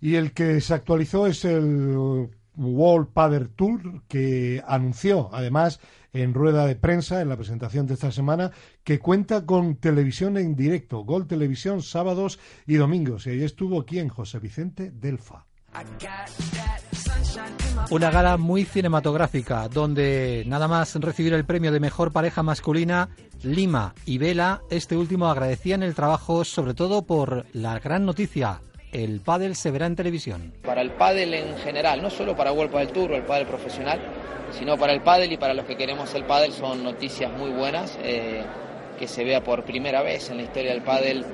Y 0.00 0.16
el 0.16 0.32
que 0.32 0.60
se 0.60 0.74
actualizó 0.74 1.26
es 1.26 1.44
el 1.44 2.28
World 2.58 3.08
Padel 3.12 3.50
Tour, 3.50 4.02
que 4.08 4.62
anunció 4.66 5.30
además 5.32 5.80
en 6.12 6.34
rueda 6.34 6.66
de 6.66 6.76
prensa, 6.76 7.20
en 7.20 7.28
la 7.28 7.36
presentación 7.36 7.86
de 7.86 7.94
esta 7.94 8.10
semana, 8.10 8.50
que 8.84 8.98
cuenta 8.98 9.46
con 9.46 9.76
televisión 9.76 10.36
en 10.36 10.56
directo, 10.56 11.04
Gol 11.04 11.26
Televisión, 11.26 11.82
sábados 11.82 12.38
y 12.66 12.74
domingos. 12.74 13.26
Y 13.26 13.30
ahí 13.30 13.44
estuvo 13.44 13.84
quien, 13.84 14.08
José 14.08 14.38
Vicente 14.38 14.90
Delfa. 14.90 15.46
Una 17.90 18.10
gala 18.10 18.36
muy 18.36 18.64
cinematográfica, 18.64 19.68
donde 19.68 20.44
nada 20.46 20.66
más 20.66 20.94
recibir 20.96 21.32
el 21.34 21.44
premio 21.44 21.72
de 21.72 21.80
mejor 21.80 22.12
pareja 22.12 22.42
masculina, 22.42 23.10
Lima 23.42 23.94
y 24.04 24.18
Vela, 24.18 24.62
este 24.70 24.96
último 24.96 25.28
agradecían 25.28 25.82
el 25.82 25.94
trabajo, 25.94 26.44
sobre 26.44 26.74
todo 26.74 27.06
por 27.06 27.46
la 27.52 27.78
gran 27.78 28.04
noticia, 28.04 28.60
el 28.92 29.20
pádel 29.20 29.56
se 29.56 29.70
verá 29.70 29.86
en 29.86 29.96
televisión. 29.96 30.52
Para 30.62 30.80
el 30.80 30.92
pádel 30.92 31.34
en 31.34 31.56
general, 31.58 32.02
no 32.02 32.10
solo 32.10 32.36
para 32.36 32.52
World 32.52 32.74
del 32.74 32.88
Tour 32.88 33.12
o 33.12 33.16
el 33.16 33.24
pádel 33.24 33.46
profesional, 33.46 34.00
sino 34.50 34.76
para 34.76 34.92
el 34.92 35.00
pádel 35.02 35.32
y 35.32 35.36
para 35.36 35.54
los 35.54 35.64
que 35.66 35.76
queremos 35.76 36.14
el 36.14 36.24
pádel 36.24 36.52
son 36.52 36.82
noticias 36.82 37.30
muy 37.32 37.50
buenas, 37.50 37.98
eh, 38.02 38.42
que 38.98 39.06
se 39.06 39.24
vea 39.24 39.42
por 39.42 39.64
primera 39.64 40.02
vez 40.02 40.30
en 40.30 40.38
la 40.38 40.42
historia 40.44 40.72
del 40.72 40.82
pádel 40.82 41.24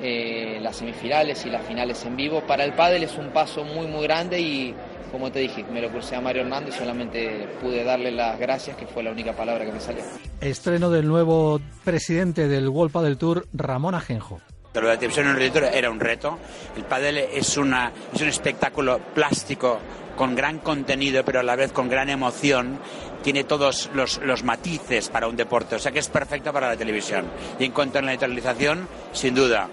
eh, 0.00 0.58
las 0.60 0.76
semifinales 0.76 1.44
y 1.46 1.50
las 1.50 1.62
finales 1.64 2.04
en 2.04 2.16
vivo. 2.16 2.42
Para 2.46 2.64
el 2.64 2.72
pádel 2.72 3.04
es 3.04 3.16
un 3.16 3.30
paso 3.30 3.64
muy 3.64 3.86
muy 3.86 4.02
grande 4.02 4.40
y 4.40 4.74
como 5.12 5.30
te 5.30 5.40
dije, 5.40 5.62
me 5.70 5.82
lo 5.82 5.90
crucé 5.90 6.16
a 6.16 6.22
Mario 6.22 6.42
Hernández, 6.42 6.74
solamente 6.74 7.46
pude 7.60 7.84
darle 7.84 8.10
las 8.10 8.38
gracias, 8.40 8.76
que 8.78 8.86
fue 8.86 9.02
la 9.02 9.12
única 9.12 9.34
palabra 9.34 9.66
que 9.66 9.72
me 9.72 9.78
salió. 9.78 10.02
Estreno 10.40 10.90
del 10.90 11.06
nuevo 11.06 11.60
presidente 11.84 12.48
del 12.48 12.68
World 12.70 12.92
Padel 12.92 13.18
Tour, 13.18 13.46
Ramón 13.52 13.94
Ajenjo. 13.94 14.40
Pero 14.72 14.86
la 14.86 14.96
televisión 14.96 15.26
en 15.26 15.36
realidad 15.36 15.74
era 15.74 15.90
un 15.90 16.00
reto. 16.00 16.38
El 16.76 16.84
pádel 16.84 17.18
es, 17.18 17.56
una, 17.56 17.92
es 18.12 18.20
un 18.20 18.28
espectáculo 18.28 18.98
plástico 19.14 19.78
con 20.16 20.34
gran 20.34 20.58
contenido, 20.58 21.24
pero 21.24 21.40
a 21.40 21.42
la 21.42 21.56
vez 21.56 21.72
con 21.72 21.88
gran 21.88 22.08
emoción. 22.08 22.78
Tiene 23.22 23.44
todos 23.44 23.90
los, 23.94 24.18
los 24.18 24.42
matices 24.42 25.08
para 25.08 25.28
un 25.28 25.36
deporte, 25.36 25.76
o 25.76 25.78
sea 25.78 25.92
que 25.92 26.00
es 26.00 26.08
perfecto 26.08 26.52
para 26.52 26.68
la 26.68 26.76
televisión. 26.76 27.26
Y 27.58 27.64
en 27.64 27.72
cuanto 27.72 27.98
a 27.98 28.02
la 28.02 28.08
neutralización, 28.08 28.88
sin 29.12 29.34
duda, 29.34 29.68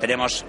tenemos 0.00 0.44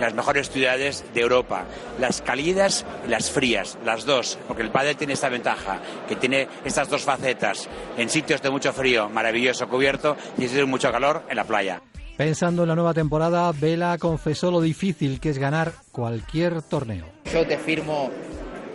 las 0.00 0.14
mejores 0.14 0.50
ciudades 0.50 1.04
de 1.12 1.20
Europa, 1.20 1.66
las 1.98 2.22
cálidas 2.22 2.86
y 3.06 3.10
las 3.10 3.30
frías, 3.30 3.78
las 3.84 4.06
dos, 4.06 4.38
porque 4.48 4.62
el 4.62 4.70
pádel 4.70 4.96
tiene 4.96 5.12
esta 5.12 5.28
ventaja, 5.28 5.78
que 6.08 6.16
tiene 6.16 6.48
estas 6.64 6.88
dos 6.88 7.02
facetas, 7.02 7.68
en 7.98 8.08
sitios 8.08 8.40
de 8.40 8.50
mucho 8.50 8.72
frío, 8.72 9.10
maravilloso 9.10 9.68
cubierto, 9.68 10.16
y 10.38 10.42
en 10.42 10.48
sitios 10.48 10.66
de 10.66 10.70
mucho 10.70 10.90
calor, 10.90 11.24
en 11.28 11.36
la 11.36 11.44
playa. 11.44 11.82
Pensando 12.20 12.64
en 12.64 12.68
la 12.68 12.74
nueva 12.74 12.92
temporada, 12.92 13.50
Vela 13.50 13.96
confesó 13.96 14.50
lo 14.50 14.60
difícil 14.60 15.20
que 15.20 15.30
es 15.30 15.38
ganar 15.38 15.72
cualquier 15.90 16.60
torneo. 16.60 17.06
Yo 17.32 17.46
te 17.46 17.56
firmo 17.56 18.10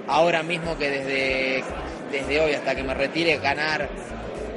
ahora 0.07 0.41
mismo 0.41 0.75
que 0.79 0.89
desde, 0.89 1.63
desde 2.11 2.41
hoy 2.41 2.53
hasta 2.55 2.73
que 2.73 2.81
me 2.81 2.95
retire 2.95 3.37
ganar 3.37 3.87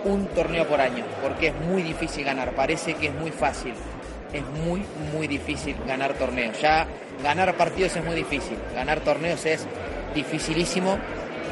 un 0.06 0.26
torneo 0.28 0.66
por 0.66 0.80
año, 0.80 1.04
porque 1.20 1.48
es 1.48 1.54
muy 1.66 1.82
difícil 1.82 2.24
ganar, 2.24 2.54
parece 2.54 2.94
que 2.94 3.08
es 3.08 3.14
muy 3.14 3.30
fácil, 3.30 3.74
es 4.32 4.42
muy, 4.64 4.82
muy 5.12 5.26
difícil 5.26 5.76
ganar 5.86 6.14
torneos. 6.14 6.58
Ya 6.58 6.86
ganar 7.22 7.54
partidos 7.58 7.94
es 7.94 8.02
muy 8.02 8.14
difícil, 8.14 8.56
ganar 8.74 9.00
torneos 9.00 9.44
es 9.44 9.66
dificilísimo 10.14 10.96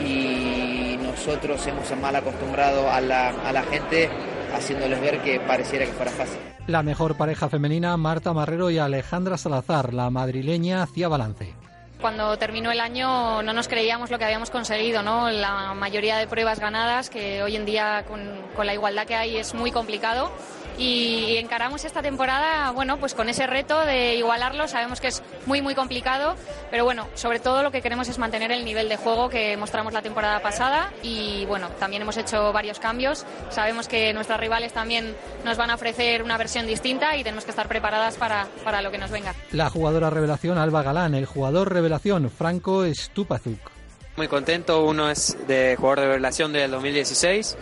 y 0.02 0.98
nosotros 1.02 1.66
hemos 1.66 1.94
mal 2.00 2.16
acostumbrado 2.16 2.90
a 2.90 2.98
la, 3.02 3.28
a 3.28 3.52
la 3.52 3.62
gente 3.64 4.08
haciéndoles 4.54 4.98
ver 5.02 5.18
que 5.18 5.38
pareciera 5.38 5.84
que 5.84 5.92
fuera 5.92 6.10
fácil. 6.12 6.55
La 6.66 6.82
mejor 6.82 7.16
pareja 7.16 7.48
femenina, 7.48 7.96
Marta 7.96 8.32
Marrero 8.32 8.70
y 8.70 8.78
Alejandra 8.78 9.38
Salazar, 9.38 9.94
la 9.94 10.10
madrileña, 10.10 10.82
hacía 10.82 11.06
balance. 11.06 11.54
Cuando 12.00 12.36
terminó 12.38 12.72
el 12.72 12.80
año 12.80 13.42
no 13.42 13.52
nos 13.52 13.68
creíamos 13.68 14.10
lo 14.10 14.18
que 14.18 14.24
habíamos 14.24 14.50
conseguido, 14.50 15.02
¿no? 15.02 15.30
La 15.30 15.74
mayoría 15.74 16.16
de 16.18 16.26
pruebas 16.26 16.58
ganadas, 16.58 17.08
que 17.08 17.42
hoy 17.42 17.56
en 17.56 17.64
día 17.66 18.04
con, 18.08 18.20
con 18.56 18.66
la 18.66 18.74
igualdad 18.74 19.06
que 19.06 19.14
hay 19.14 19.36
es 19.36 19.54
muy 19.54 19.70
complicado 19.70 20.30
y 20.78 21.36
encaramos 21.36 21.84
esta 21.84 22.02
temporada, 22.02 22.70
bueno, 22.72 22.98
pues 22.98 23.14
con 23.14 23.28
ese 23.28 23.46
reto 23.46 23.80
de 23.80 24.16
igualarlo. 24.16 24.68
Sabemos 24.68 25.00
que 25.00 25.08
es 25.08 25.22
muy, 25.46 25.62
muy 25.62 25.74
complicado, 25.74 26.36
pero 26.70 26.84
bueno, 26.84 27.08
sobre 27.14 27.40
todo 27.40 27.62
lo 27.62 27.70
que 27.70 27.82
queremos 27.82 28.08
es 28.08 28.18
mantener 28.18 28.52
el 28.52 28.64
nivel 28.64 28.88
de 28.88 28.96
juego 28.96 29.28
que 29.28 29.56
mostramos 29.56 29.92
la 29.92 30.02
temporada 30.02 30.40
pasada 30.42 30.92
y 31.02 31.44
bueno, 31.46 31.68
también 31.78 32.02
hemos 32.02 32.16
hecho 32.16 32.52
varios 32.52 32.78
cambios. 32.78 33.24
Sabemos 33.50 33.88
que 33.88 34.12
nuestras 34.12 34.38
rivales 34.38 34.72
también 34.72 35.14
nos 35.44 35.56
van 35.56 35.70
a 35.70 35.74
ofrecer 35.74 36.22
una 36.22 36.36
versión 36.36 36.66
distinta 36.66 37.16
y 37.16 37.24
tenemos 37.24 37.44
que 37.44 37.50
estar 37.50 37.68
preparadas 37.68 38.16
para, 38.16 38.46
para 38.64 38.82
lo 38.82 38.90
que 38.90 38.98
nos 38.98 39.10
venga. 39.10 39.34
La 39.52 39.70
jugadora 39.70 40.10
revelación 40.10 40.58
Alba 40.58 40.82
Galán, 40.82 41.14
el 41.14 41.26
jugador 41.26 41.72
revelación 41.72 42.30
Franco 42.30 42.84
Stupazuk. 42.92 43.76
Muy 44.16 44.28
contento, 44.28 44.82
uno 44.82 45.10
es 45.10 45.36
de 45.46 45.76
jugador 45.76 46.00
de 46.00 46.06
revelación 46.06 46.50
del 46.50 46.70
2016 46.70 47.56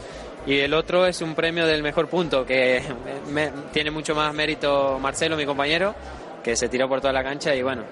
y 0.47 0.59
el 0.59 0.75
otro 0.75 1.07
es 1.07 1.23
un 1.23 1.35
premio 1.35 1.67
del 1.67 1.83
mejor 1.83 2.09
punto, 2.09 2.45
que 2.45 2.83
tiene 3.73 3.91
mucho 3.91 4.15
más 4.15 4.35
mérito 4.35 4.99
Marcelo, 4.99 5.37
mi 5.37 5.47
compañero, 5.47 5.95
que 6.43 6.57
se 6.57 6.69
tiró 6.69 6.89
por 6.89 7.01
toda 7.01 7.13
la 7.13 7.25
cancha 7.25 7.55
y 7.55 7.63
bueno, 7.63 7.83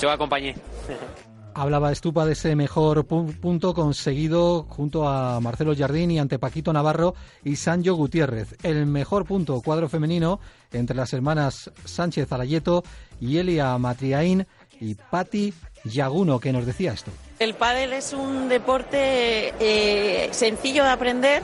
yo 0.00 0.10
acompañé. 0.10 0.54
Hablaba 1.56 1.92
Estupa 1.92 2.26
de 2.26 2.32
ese 2.32 2.56
mejor 2.56 3.06
punto 3.06 3.74
conseguido 3.74 4.64
junto 4.68 5.08
a 5.08 5.38
Marcelo 5.38 5.72
Jardín 5.76 6.10
y 6.10 6.18
ante 6.18 6.40
Paquito 6.40 6.72
Navarro 6.72 7.14
y 7.44 7.54
Sancho 7.54 7.94
Gutiérrez. 7.94 8.56
El 8.64 8.86
mejor 8.86 9.24
punto 9.24 9.60
cuadro 9.60 9.88
femenino 9.88 10.40
entre 10.72 10.96
las 10.96 11.12
hermanas 11.12 11.70
Sánchez 11.84 12.32
Alayeto 12.32 12.82
y 13.20 13.38
Elia 13.38 13.78
Matriaín 13.78 14.48
y 14.80 14.96
Patti 14.96 15.54
Yaguno, 15.84 16.40
que 16.40 16.52
nos 16.52 16.66
decía 16.66 16.92
esto. 16.92 17.12
El 17.38 17.54
pádel 17.54 17.92
es 17.92 18.12
un 18.12 18.48
deporte 18.48 19.54
eh, 19.60 20.28
sencillo 20.32 20.82
de 20.82 20.90
aprender 20.90 21.42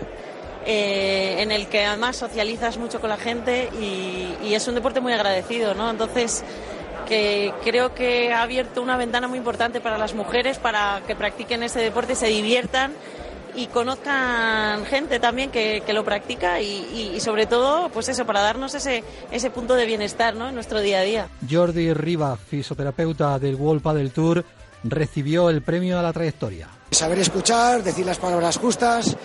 eh, 0.66 1.36
en 1.38 1.52
el 1.52 1.68
que 1.68 1.86
además 1.86 2.16
socializas 2.16 2.76
mucho 2.76 3.00
con 3.00 3.08
la 3.08 3.16
gente 3.16 3.70
y, 3.80 4.54
es 4.54 4.66
un 4.66 4.74
deporte 4.74 5.00
muy 5.00 5.12
agradecido, 5.12 5.74
¿no? 5.74 5.88
Entonces, 5.88 6.44
que 7.06 7.54
creo 7.62 7.94
que 7.94 8.32
ha 8.32 8.42
abierto 8.42 8.82
una 8.82 8.96
ventana 8.96 9.28
muy 9.28 9.38
importante 9.38 9.80
para 9.80 9.96
las 9.96 10.12
mujeres 10.12 10.58
para 10.58 11.02
que 11.06 11.14
practiquen 11.14 11.62
ese 11.62 11.78
deporte, 11.78 12.14
se 12.14 12.26
diviertan 12.26 12.92
y 13.54 13.68
conozcan 13.68 14.84
gente 14.86 15.18
también 15.18 15.50
que, 15.50 15.82
lo 15.92 16.04
practica 16.04 16.60
y, 16.60 17.18
sobre 17.20 17.46
todo, 17.46 17.88
pues 17.90 18.08
eso, 18.08 18.26
para 18.26 18.40
darnos 18.40 18.74
ese, 18.74 19.04
ese 19.30 19.50
punto 19.50 19.74
de 19.76 19.86
bienestar 19.86 20.34
¿no? 20.34 20.48
en 20.48 20.54
nuestro 20.54 20.80
día 20.80 20.98
a 20.98 21.02
día. 21.02 21.28
Jordi 21.48 21.94
Riva, 21.94 22.36
fisioterapeuta 22.36 23.38
del 23.38 23.54
World 23.54 23.82
Padel 23.82 24.12
Tour, 24.12 24.44
recibió 24.84 25.48
el 25.48 25.62
premio 25.62 25.98
a 25.98 26.02
la 26.02 26.12
trayectoria. 26.12 26.68
Saber 26.90 27.18
escuchar, 27.18 27.82
decir 27.82 28.04
las 28.04 28.18
palabras 28.18 28.58
justas 28.58 29.16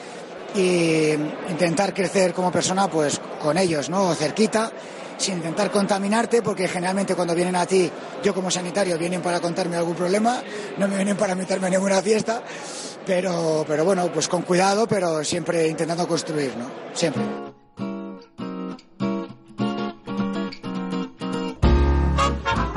y 0.56 1.12
intentar 1.50 1.94
crecer 1.94 2.34
como 2.34 2.52
persona 2.52 2.88
pues 2.88 3.20
con 3.42 3.58
ellos, 3.58 3.90
¿no? 3.90 4.14
cerquita 4.16 4.72
sin 5.18 5.36
intentar 5.36 5.72
contaminarte, 5.72 6.42
porque 6.42 6.68
generalmente 6.68 7.16
cuando 7.16 7.34
vienen 7.34 7.56
a 7.56 7.66
ti, 7.66 7.90
yo 8.24 8.34
como 8.34 8.52
sanitario, 8.52 8.98
vienen 8.98 9.22
para 9.22 9.40
contarme 9.40 9.78
algún 9.78 9.96
problema, 9.96 10.42
no 10.78 10.88
me 10.88 10.96
vienen 10.96 11.18
para 11.18 11.36
meterme 11.36 11.68
en 11.68 11.74
ninguna 11.74 12.02
fiesta, 12.02 12.42
pero, 13.06 13.64
pero 13.68 13.86
bueno, 13.86 14.12
pues 14.12 14.28
con 14.28 14.42
cuidado, 14.42 14.88
pero 14.88 15.24
siempre 15.24 15.68
intentando 15.68 16.08
construir, 16.08 16.56
¿no? 16.58 16.70
Siempre. 16.94 17.24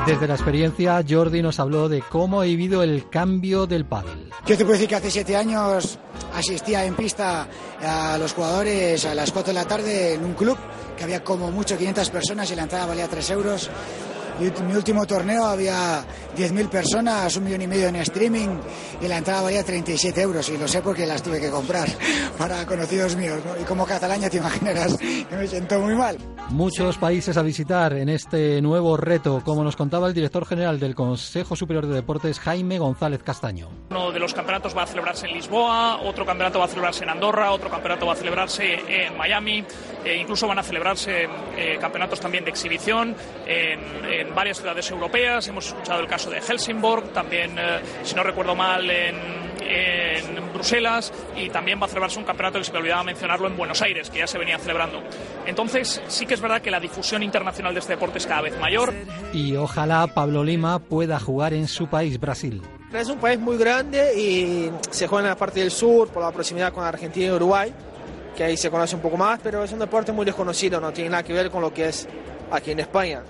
Desde 0.05 0.27
la 0.27 0.35
experiencia, 0.35 1.03
Jordi 1.07 1.41
nos 1.41 1.59
habló 1.59 1.89
de 1.89 2.01
cómo 2.01 2.41
ha 2.41 2.45
vivido 2.45 2.81
el 2.83 3.09
cambio 3.09 3.67
del 3.67 3.85
pádel. 3.85 4.31
Yo 4.45 4.57
te 4.57 4.63
puedo 4.63 4.73
decir 4.73 4.87
que 4.87 4.95
hace 4.95 5.11
siete 5.11 5.35
años 5.35 5.99
asistía 6.33 6.85
en 6.85 6.95
pista 6.95 7.47
a 7.81 8.17
los 8.17 8.33
jugadores 8.33 9.05
a 9.05 9.13
las 9.13 9.31
cuatro 9.31 9.53
de 9.53 9.59
la 9.59 9.65
tarde 9.65 10.13
en 10.13 10.23
un 10.23 10.33
club 10.33 10.57
que 10.97 11.03
había 11.03 11.23
como 11.23 11.51
mucho 11.51 11.77
500 11.77 12.09
personas 12.09 12.49
y 12.51 12.55
la 12.55 12.63
entrada 12.63 12.85
valía 12.85 13.07
3 13.07 13.29
euros 13.31 13.69
mi 14.39 14.75
último 14.75 15.05
torneo 15.05 15.45
había 15.45 16.03
10.000 16.37 16.69
personas, 16.69 17.35
un 17.35 17.43
millón 17.43 17.61
y 17.61 17.67
medio 17.67 17.87
en 17.87 17.97
streaming 17.97 18.49
y 19.01 19.07
la 19.07 19.17
entrada 19.17 19.41
valía 19.41 19.63
37 19.63 20.21
euros 20.21 20.47
y 20.49 20.57
lo 20.57 20.67
sé 20.67 20.81
porque 20.81 21.05
las 21.05 21.21
tuve 21.21 21.41
que 21.41 21.49
comprar 21.49 21.89
para 22.37 22.65
conocidos 22.65 23.15
míos. 23.15 23.39
Y 23.61 23.65
como 23.65 23.85
catalaña 23.85 24.29
te 24.29 24.37
imaginarás 24.37 24.97
que 24.97 25.35
me 25.35 25.47
siento 25.47 25.79
muy 25.79 25.95
mal. 25.95 26.17
Muchos 26.49 26.97
países 26.97 27.37
a 27.37 27.43
visitar 27.43 27.93
en 27.93 28.09
este 28.09 28.61
nuevo 28.61 28.97
reto, 28.97 29.41
como 29.43 29.63
nos 29.63 29.75
contaba 29.75 30.07
el 30.07 30.13
director 30.13 30.45
general 30.45 30.79
del 30.79 30.95
Consejo 30.95 31.55
Superior 31.55 31.85
de 31.85 31.95
Deportes, 31.95 32.39
Jaime 32.39 32.79
González 32.79 33.21
Castaño. 33.21 33.69
Uno 33.91 34.11
de 34.11 34.19
los 34.19 34.33
campeonatos 34.33 34.75
va 34.75 34.83
a 34.83 34.87
celebrarse 34.87 35.27
en 35.27 35.33
Lisboa, 35.33 36.01
otro 36.01 36.25
campeonato 36.25 36.59
va 36.59 36.65
a 36.65 36.69
celebrarse 36.69 37.03
en 37.03 37.11
Andorra, 37.11 37.51
otro 37.51 37.69
campeonato 37.69 38.07
va 38.07 38.13
a 38.13 38.15
celebrarse 38.15 38.79
en 38.87 39.15
Miami, 39.15 39.63
e 40.03 40.15
incluso 40.15 40.47
van 40.47 40.59
a 40.59 40.63
celebrarse 40.63 41.27
eh, 41.55 41.77
campeonatos 41.79 42.19
también 42.19 42.43
de 42.43 42.49
exhibición 42.49 43.15
en 43.45 44.28
varias 44.33 44.57
ciudades 44.57 44.89
europeas. 44.91 45.47
Hemos 45.47 45.67
escuchado 45.67 45.99
el 45.99 46.07
caso 46.07 46.29
de 46.29 46.41
Helsingborg, 46.41 47.11
también, 47.13 47.57
eh, 47.57 47.79
si 48.03 48.15
no 48.15 48.23
recuerdo 48.23 48.55
mal, 48.55 48.89
en, 48.89 49.49
Bruselas 50.53 51.13
y 51.37 51.49
también 51.49 51.79
va 51.79 51.85
a 51.85 51.87
celebrarse 51.87 52.19
un 52.19 52.25
campeonato 52.25 52.57
que 52.57 52.65
se 52.65 52.71
me 52.73 52.79
olvidaba 52.79 53.03
mencionarlo 53.03 53.47
en 53.47 53.55
Buenos 53.55 53.81
Aires, 53.81 54.09
que 54.09 54.19
ya 54.19 54.27
se 54.27 54.37
venía 54.37 54.57
celebrando. 54.57 55.01
Entonces, 55.45 56.01
sí 56.07 56.25
que 56.25 56.33
es 56.33 56.41
verdad 56.41 56.61
que 56.61 56.71
la 56.71 56.79
difusión 56.79 57.23
internacional 57.23 57.73
de 57.73 57.79
este 57.79 57.93
deporte 57.93 58.17
es 58.17 58.25
cada 58.25 58.41
vez 58.41 58.59
mayor. 58.59 58.93
Y 59.31 59.55
ojalá 59.55 60.07
Pablo 60.07 60.43
Lima 60.43 60.79
pueda 60.79 61.19
jugar 61.19 61.53
en 61.53 61.67
su 61.67 61.87
país, 61.87 62.19
Brasil. 62.19 62.61
Es 62.91 63.07
un 63.07 63.19
país 63.19 63.39
muy 63.39 63.57
grande 63.57 64.19
y 64.19 64.71
se 64.89 65.07
juega 65.07 65.25
en 65.25 65.29
la 65.29 65.37
parte 65.37 65.59
del 65.59 65.71
sur 65.71 66.09
por 66.09 66.23
la 66.23 66.31
proximidad 66.31 66.73
con 66.73 66.83
Argentina 66.83 67.27
y 67.27 67.31
Uruguay, 67.31 67.71
que 68.35 68.43
ahí 68.43 68.57
se 68.57 68.71
conoce 68.71 68.95
un 68.95 69.01
poco 69.01 69.15
más, 69.15 69.39
pero 69.43 69.63
es 69.63 69.71
un 69.71 69.79
deporte 69.79 70.11
muy 70.11 70.25
desconocido, 70.25 70.81
no 70.81 70.91
tiene 70.91 71.11
nada 71.11 71.23
que 71.23 71.31
ver 71.31 71.51
con 71.51 71.61
lo 71.61 71.71
que 71.71 71.87
es 71.87 72.07
aquí 72.51 72.71
en 72.71 72.79
España. 72.79 73.21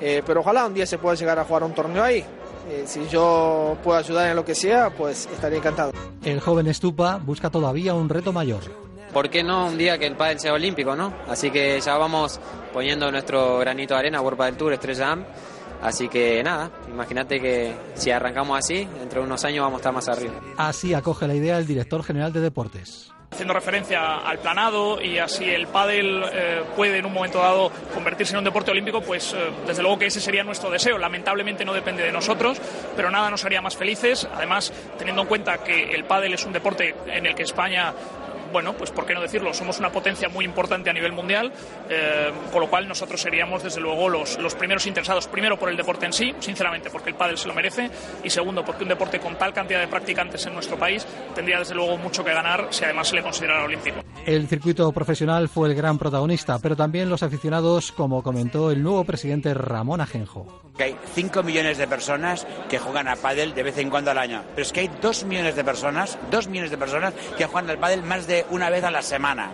Eh, 0.00 0.22
pero 0.24 0.40
ojalá 0.40 0.66
un 0.66 0.74
día 0.74 0.86
se 0.86 0.98
pueda 0.98 1.14
llegar 1.14 1.38
a 1.38 1.44
jugar 1.44 1.64
un 1.64 1.74
torneo 1.74 2.02
ahí. 2.02 2.24
Eh, 2.70 2.84
si 2.86 3.06
yo 3.08 3.76
puedo 3.82 3.98
ayudar 3.98 4.28
en 4.28 4.36
lo 4.36 4.44
que 4.44 4.54
sea, 4.54 4.90
pues 4.90 5.28
estaría 5.32 5.58
encantado. 5.58 5.92
El 6.22 6.40
joven 6.40 6.66
Estupa 6.66 7.16
busca 7.16 7.50
todavía 7.50 7.94
un 7.94 8.08
reto 8.08 8.32
mayor. 8.32 8.60
¿Por 9.12 9.30
qué 9.30 9.42
no 9.42 9.66
un 9.66 9.78
día 9.78 9.98
que 9.98 10.06
el 10.06 10.16
pádel 10.16 10.38
sea 10.38 10.52
olímpico, 10.52 10.94
no? 10.94 11.12
Así 11.28 11.50
que 11.50 11.80
ya 11.80 11.96
vamos 11.96 12.38
poniendo 12.72 13.10
nuestro 13.10 13.58
granito 13.58 13.94
de 13.94 14.00
arena, 14.00 14.20
World 14.20 14.38
Padel 14.38 14.56
Tour, 14.56 14.72
Estrella 14.74 15.12
Am. 15.12 15.24
Así 15.82 16.08
que 16.08 16.42
nada, 16.42 16.70
imagínate 16.88 17.40
que 17.40 17.74
si 17.94 18.10
arrancamos 18.10 18.58
así, 18.58 18.86
dentro 18.98 19.20
de 19.20 19.26
unos 19.26 19.44
años 19.44 19.62
vamos 19.62 19.78
a 19.78 19.80
estar 19.80 19.92
más 19.92 20.08
arriba. 20.08 20.34
Así 20.56 20.92
acoge 20.92 21.26
la 21.26 21.34
idea 21.34 21.56
el 21.56 21.66
director 21.66 22.02
general 22.02 22.32
de 22.32 22.40
deportes 22.40 23.12
haciendo 23.30 23.54
referencia 23.54 24.16
al 24.18 24.38
planado 24.38 25.00
y 25.02 25.18
así 25.18 25.48
el 25.48 25.66
pádel 25.66 26.24
eh, 26.32 26.62
puede 26.74 26.98
en 26.98 27.06
un 27.06 27.12
momento 27.12 27.38
dado 27.38 27.70
convertirse 27.94 28.32
en 28.32 28.38
un 28.38 28.44
deporte 28.44 28.70
olímpico, 28.70 29.00
pues 29.00 29.32
eh, 29.32 29.50
desde 29.66 29.82
luego 29.82 29.98
que 29.98 30.06
ese 30.06 30.20
sería 30.20 30.42
nuestro 30.44 30.70
deseo. 30.70 30.98
Lamentablemente 30.98 31.64
no 31.64 31.72
depende 31.72 32.02
de 32.02 32.12
nosotros, 32.12 32.60
pero 32.96 33.10
nada 33.10 33.30
nos 33.30 33.44
haría 33.44 33.60
más 33.60 33.76
felices. 33.76 34.28
Además, 34.34 34.72
teniendo 34.98 35.22
en 35.22 35.28
cuenta 35.28 35.58
que 35.58 35.94
el 35.94 36.04
pádel 36.04 36.34
es 36.34 36.44
un 36.44 36.52
deporte 36.52 36.94
en 37.06 37.26
el 37.26 37.34
que 37.34 37.42
España 37.42 37.92
bueno, 38.52 38.74
pues 38.74 38.90
por 38.90 39.06
qué 39.06 39.14
no 39.14 39.20
decirlo, 39.20 39.52
somos 39.54 39.78
una 39.78 39.90
potencia 39.90 40.28
muy 40.28 40.44
importante 40.44 40.90
a 40.90 40.92
nivel 40.92 41.12
mundial, 41.12 41.52
eh, 41.88 42.30
con 42.52 42.60
lo 42.60 42.68
cual 42.68 42.88
nosotros 42.88 43.20
seríamos 43.20 43.62
desde 43.62 43.80
luego 43.80 44.08
los, 44.08 44.38
los 44.38 44.54
primeros 44.54 44.86
interesados, 44.86 45.26
primero 45.28 45.58
por 45.58 45.68
el 45.68 45.76
deporte 45.76 46.06
en 46.06 46.12
sí, 46.12 46.34
sinceramente 46.40 46.90
porque 46.90 47.10
el 47.10 47.16
pádel 47.16 47.38
se 47.38 47.48
lo 47.48 47.54
merece, 47.54 47.90
y 48.22 48.30
segundo 48.30 48.64
porque 48.64 48.82
un 48.82 48.90
deporte 48.90 49.20
con 49.20 49.36
tal 49.36 49.52
cantidad 49.52 49.80
de 49.80 49.88
practicantes 49.88 50.44
en 50.46 50.54
nuestro 50.54 50.78
país 50.78 51.06
tendría 51.34 51.58
desde 51.58 51.74
luego 51.74 51.96
mucho 51.98 52.24
que 52.24 52.32
ganar 52.32 52.68
si 52.70 52.84
además 52.84 53.08
se 53.08 53.16
le 53.16 53.22
considerara 53.22 53.64
olímpico. 53.64 54.07
El 54.26 54.46
circuito 54.46 54.90
profesional 54.92 55.48
fue 55.48 55.68
el 55.68 55.74
gran 55.74 55.98
protagonista, 55.98 56.58
pero 56.58 56.76
también 56.76 57.08
los 57.08 57.22
aficionados, 57.22 57.92
como 57.92 58.22
comentó 58.22 58.70
el 58.70 58.82
nuevo 58.82 59.04
presidente 59.04 59.54
Ramón 59.54 60.00
Ajenjo. 60.00 60.46
Hay 60.78 60.96
5 61.14 61.42
millones 61.42 61.78
de 61.78 61.88
personas 61.88 62.46
que 62.68 62.78
juegan 62.78 63.08
a 63.08 63.16
pádel 63.16 63.54
de 63.54 63.62
vez 63.62 63.78
en 63.78 63.90
cuando 63.90 64.10
al 64.10 64.18
año, 64.18 64.42
pero 64.54 64.62
es 64.62 64.72
que 64.72 64.80
hay 64.80 64.90
2 65.00 65.24
millones 65.24 65.56
de 65.56 65.64
personas, 65.64 66.18
2 66.30 66.48
millones 66.48 66.70
de 66.70 66.78
personas 66.78 67.14
que 67.36 67.46
juegan 67.46 67.70
al 67.70 67.78
pádel 67.78 68.02
más 68.02 68.26
de 68.26 68.44
una 68.50 68.70
vez 68.70 68.84
a 68.84 68.90
la 68.90 69.02
semana. 69.02 69.50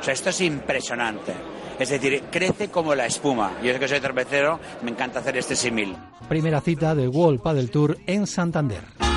O 0.00 0.02
sea, 0.02 0.14
esto 0.14 0.30
es 0.30 0.40
impresionante. 0.40 1.34
Es 1.78 1.90
decir, 1.90 2.24
crece 2.30 2.68
como 2.68 2.94
la 2.94 3.06
espuma. 3.06 3.52
Yo 3.62 3.72
sé 3.72 3.78
que 3.78 3.88
soy 3.88 4.00
cervecero, 4.00 4.58
me 4.82 4.90
encanta 4.90 5.20
hacer 5.20 5.36
este 5.36 5.54
símil. 5.54 5.96
Primera 6.28 6.60
cita 6.60 6.94
del 6.94 7.08
World 7.08 7.40
Padel 7.40 7.70
Tour 7.70 7.98
en 8.06 8.26
Santander. 8.26 9.07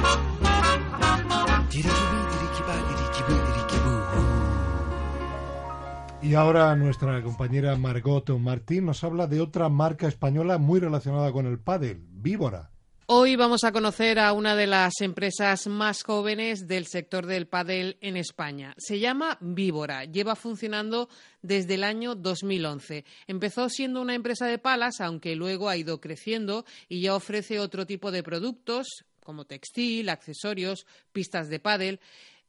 Y 6.31 6.33
ahora 6.33 6.73
nuestra 6.77 7.21
compañera 7.21 7.75
Margot 7.75 8.29
Martín 8.39 8.85
nos 8.85 9.03
habla 9.03 9.27
de 9.27 9.41
otra 9.41 9.67
marca 9.67 10.07
española 10.07 10.57
muy 10.57 10.79
relacionada 10.79 11.29
con 11.33 11.45
el 11.45 11.59
pádel, 11.59 12.05
Víbora. 12.09 12.71
Hoy 13.07 13.35
vamos 13.35 13.65
a 13.65 13.73
conocer 13.73 14.17
a 14.17 14.31
una 14.31 14.55
de 14.55 14.65
las 14.65 15.01
empresas 15.01 15.67
más 15.67 16.03
jóvenes 16.03 16.69
del 16.69 16.87
sector 16.87 17.25
del 17.25 17.47
pádel 17.47 17.97
en 17.99 18.15
España. 18.15 18.73
Se 18.77 18.97
llama 18.97 19.39
Víbora. 19.41 20.05
Lleva 20.05 20.37
funcionando 20.37 21.09
desde 21.41 21.73
el 21.73 21.83
año 21.83 22.15
2011. 22.15 23.03
Empezó 23.27 23.67
siendo 23.67 24.01
una 24.01 24.15
empresa 24.15 24.45
de 24.45 24.57
palas, 24.57 25.01
aunque 25.01 25.35
luego 25.35 25.67
ha 25.67 25.75
ido 25.75 25.99
creciendo 25.99 26.63
y 26.87 27.01
ya 27.01 27.13
ofrece 27.13 27.59
otro 27.59 27.85
tipo 27.85 28.09
de 28.09 28.23
productos 28.23 28.87
como 29.21 29.45
textil, 29.45 30.09
accesorios, 30.09 30.85
pistas 31.11 31.49
de 31.49 31.59
pádel. 31.59 31.99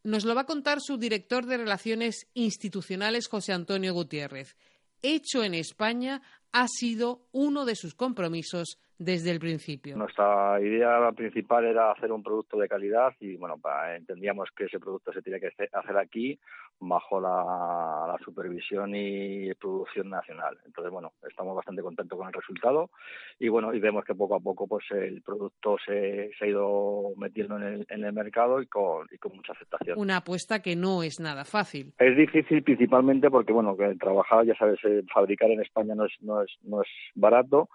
Nos 0.04 0.24
lo 0.24 0.34
va 0.34 0.42
a 0.42 0.46
contar 0.46 0.80
su 0.80 0.96
director 0.96 1.46
de 1.46 1.58
Relaciones 1.58 2.26
Institucionales, 2.34 3.28
José 3.28 3.52
Antonio 3.52 3.94
Gutiérrez. 3.94 4.56
Hecho 5.00 5.44
en 5.44 5.54
España 5.54 6.22
ha 6.50 6.66
sido 6.68 7.28
uno 7.32 7.64
de 7.64 7.76
sus 7.76 7.94
compromisos 7.94 8.78
desde 9.04 9.30
el 9.30 9.40
principio. 9.40 9.96
Nuestra 9.96 10.60
idea 10.60 11.10
principal 11.12 11.64
era 11.64 11.92
hacer 11.92 12.12
un 12.12 12.22
producto 12.22 12.56
de 12.56 12.68
calidad 12.68 13.12
y 13.20 13.36
bueno, 13.36 13.60
entendíamos 13.96 14.48
que 14.56 14.64
ese 14.64 14.78
producto 14.78 15.12
se 15.12 15.22
tenía 15.22 15.40
que 15.40 15.50
hacer 15.72 15.96
aquí 15.96 16.38
bajo 16.82 17.20
la, 17.20 18.16
supervisión 18.24 18.94
y 18.94 19.52
producción 19.54 20.08
nacional. 20.08 20.56
Entonces, 20.64 20.92
bueno, 20.92 21.12
estamos 21.28 21.56
bastante 21.56 21.82
contentos 21.82 22.16
con 22.16 22.28
el 22.28 22.32
resultado 22.32 22.90
y 23.38 23.48
bueno, 23.48 23.74
y 23.74 23.80
vemos 23.80 24.04
que 24.04 24.14
poco 24.14 24.36
a 24.36 24.40
poco 24.40 24.68
pues 24.68 24.84
el 24.92 25.22
producto 25.22 25.76
se, 25.84 26.30
ha 26.40 26.46
ido 26.46 27.14
metiendo 27.16 27.56
en 27.58 27.84
el, 27.88 28.12
mercado 28.12 28.62
y 28.62 28.66
con, 28.66 29.08
y 29.10 29.18
con 29.18 29.34
mucha 29.34 29.52
aceptación. 29.54 29.98
Una 29.98 30.18
apuesta 30.18 30.62
que 30.62 30.76
no 30.76 31.02
es 31.02 31.18
nada 31.18 31.44
fácil. 31.44 31.92
Es 31.98 32.16
difícil 32.16 32.62
principalmente 32.62 33.28
porque, 33.28 33.52
bueno, 33.52 33.76
que 33.76 33.96
trabajar, 33.96 34.44
ya 34.44 34.54
sabes, 34.54 34.78
fabricar 35.12 35.50
en 35.50 35.62
España 35.62 35.94
no 35.96 36.04
es, 36.04 36.12
no 36.20 36.42
es, 36.42 36.50
no 36.62 36.82
es 36.82 36.88
barato 37.14 37.68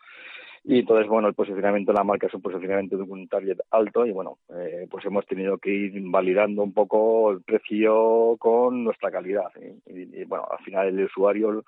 y 0.70 0.80
entonces, 0.80 1.08
bueno, 1.08 1.30
el 1.30 1.34
posicionamiento 1.34 1.94
de 1.94 1.98
la 1.98 2.04
marca 2.04 2.28
es 2.28 2.34
un 2.34 2.42
posicionamiento 2.42 2.98
de 2.98 3.04
un 3.04 3.30
target 3.30 3.58
alto 3.72 4.06
y, 4.06 4.12
bueno, 4.12 4.40
eh, 4.54 4.86
pues 4.92 5.06
hemos 5.06 5.26
tenido 5.26 5.58
que 5.60 5.70
ir 5.70 5.94
validando 6.10 6.62
un 6.62 6.74
poco 6.74 7.32
el 7.32 7.42
precio 7.42 8.36
con 8.38 8.84
nuestra 8.84 9.10
calidad. 9.10 9.50
Y, 9.86 10.26
bueno, 10.26 10.46
al 10.52 10.62
final 10.66 10.88
el 10.88 11.06
usuario 11.06 11.64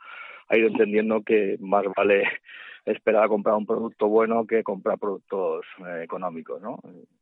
ha 0.50 0.58
ido 0.58 0.68
entendiendo 0.68 1.24
que 1.24 1.56
más 1.62 1.86
vale 1.96 2.24
esperar 2.86 3.24
a 3.24 3.30
comprar 3.30 3.56
un 3.56 3.66
producto 3.66 4.10
bueno 4.10 4.46
que 4.46 4.64
comprar 4.64 5.00
productos 5.00 5.66
eh, 5.88 6.02
económicos, 6.04 6.62
¿no? 6.62 6.78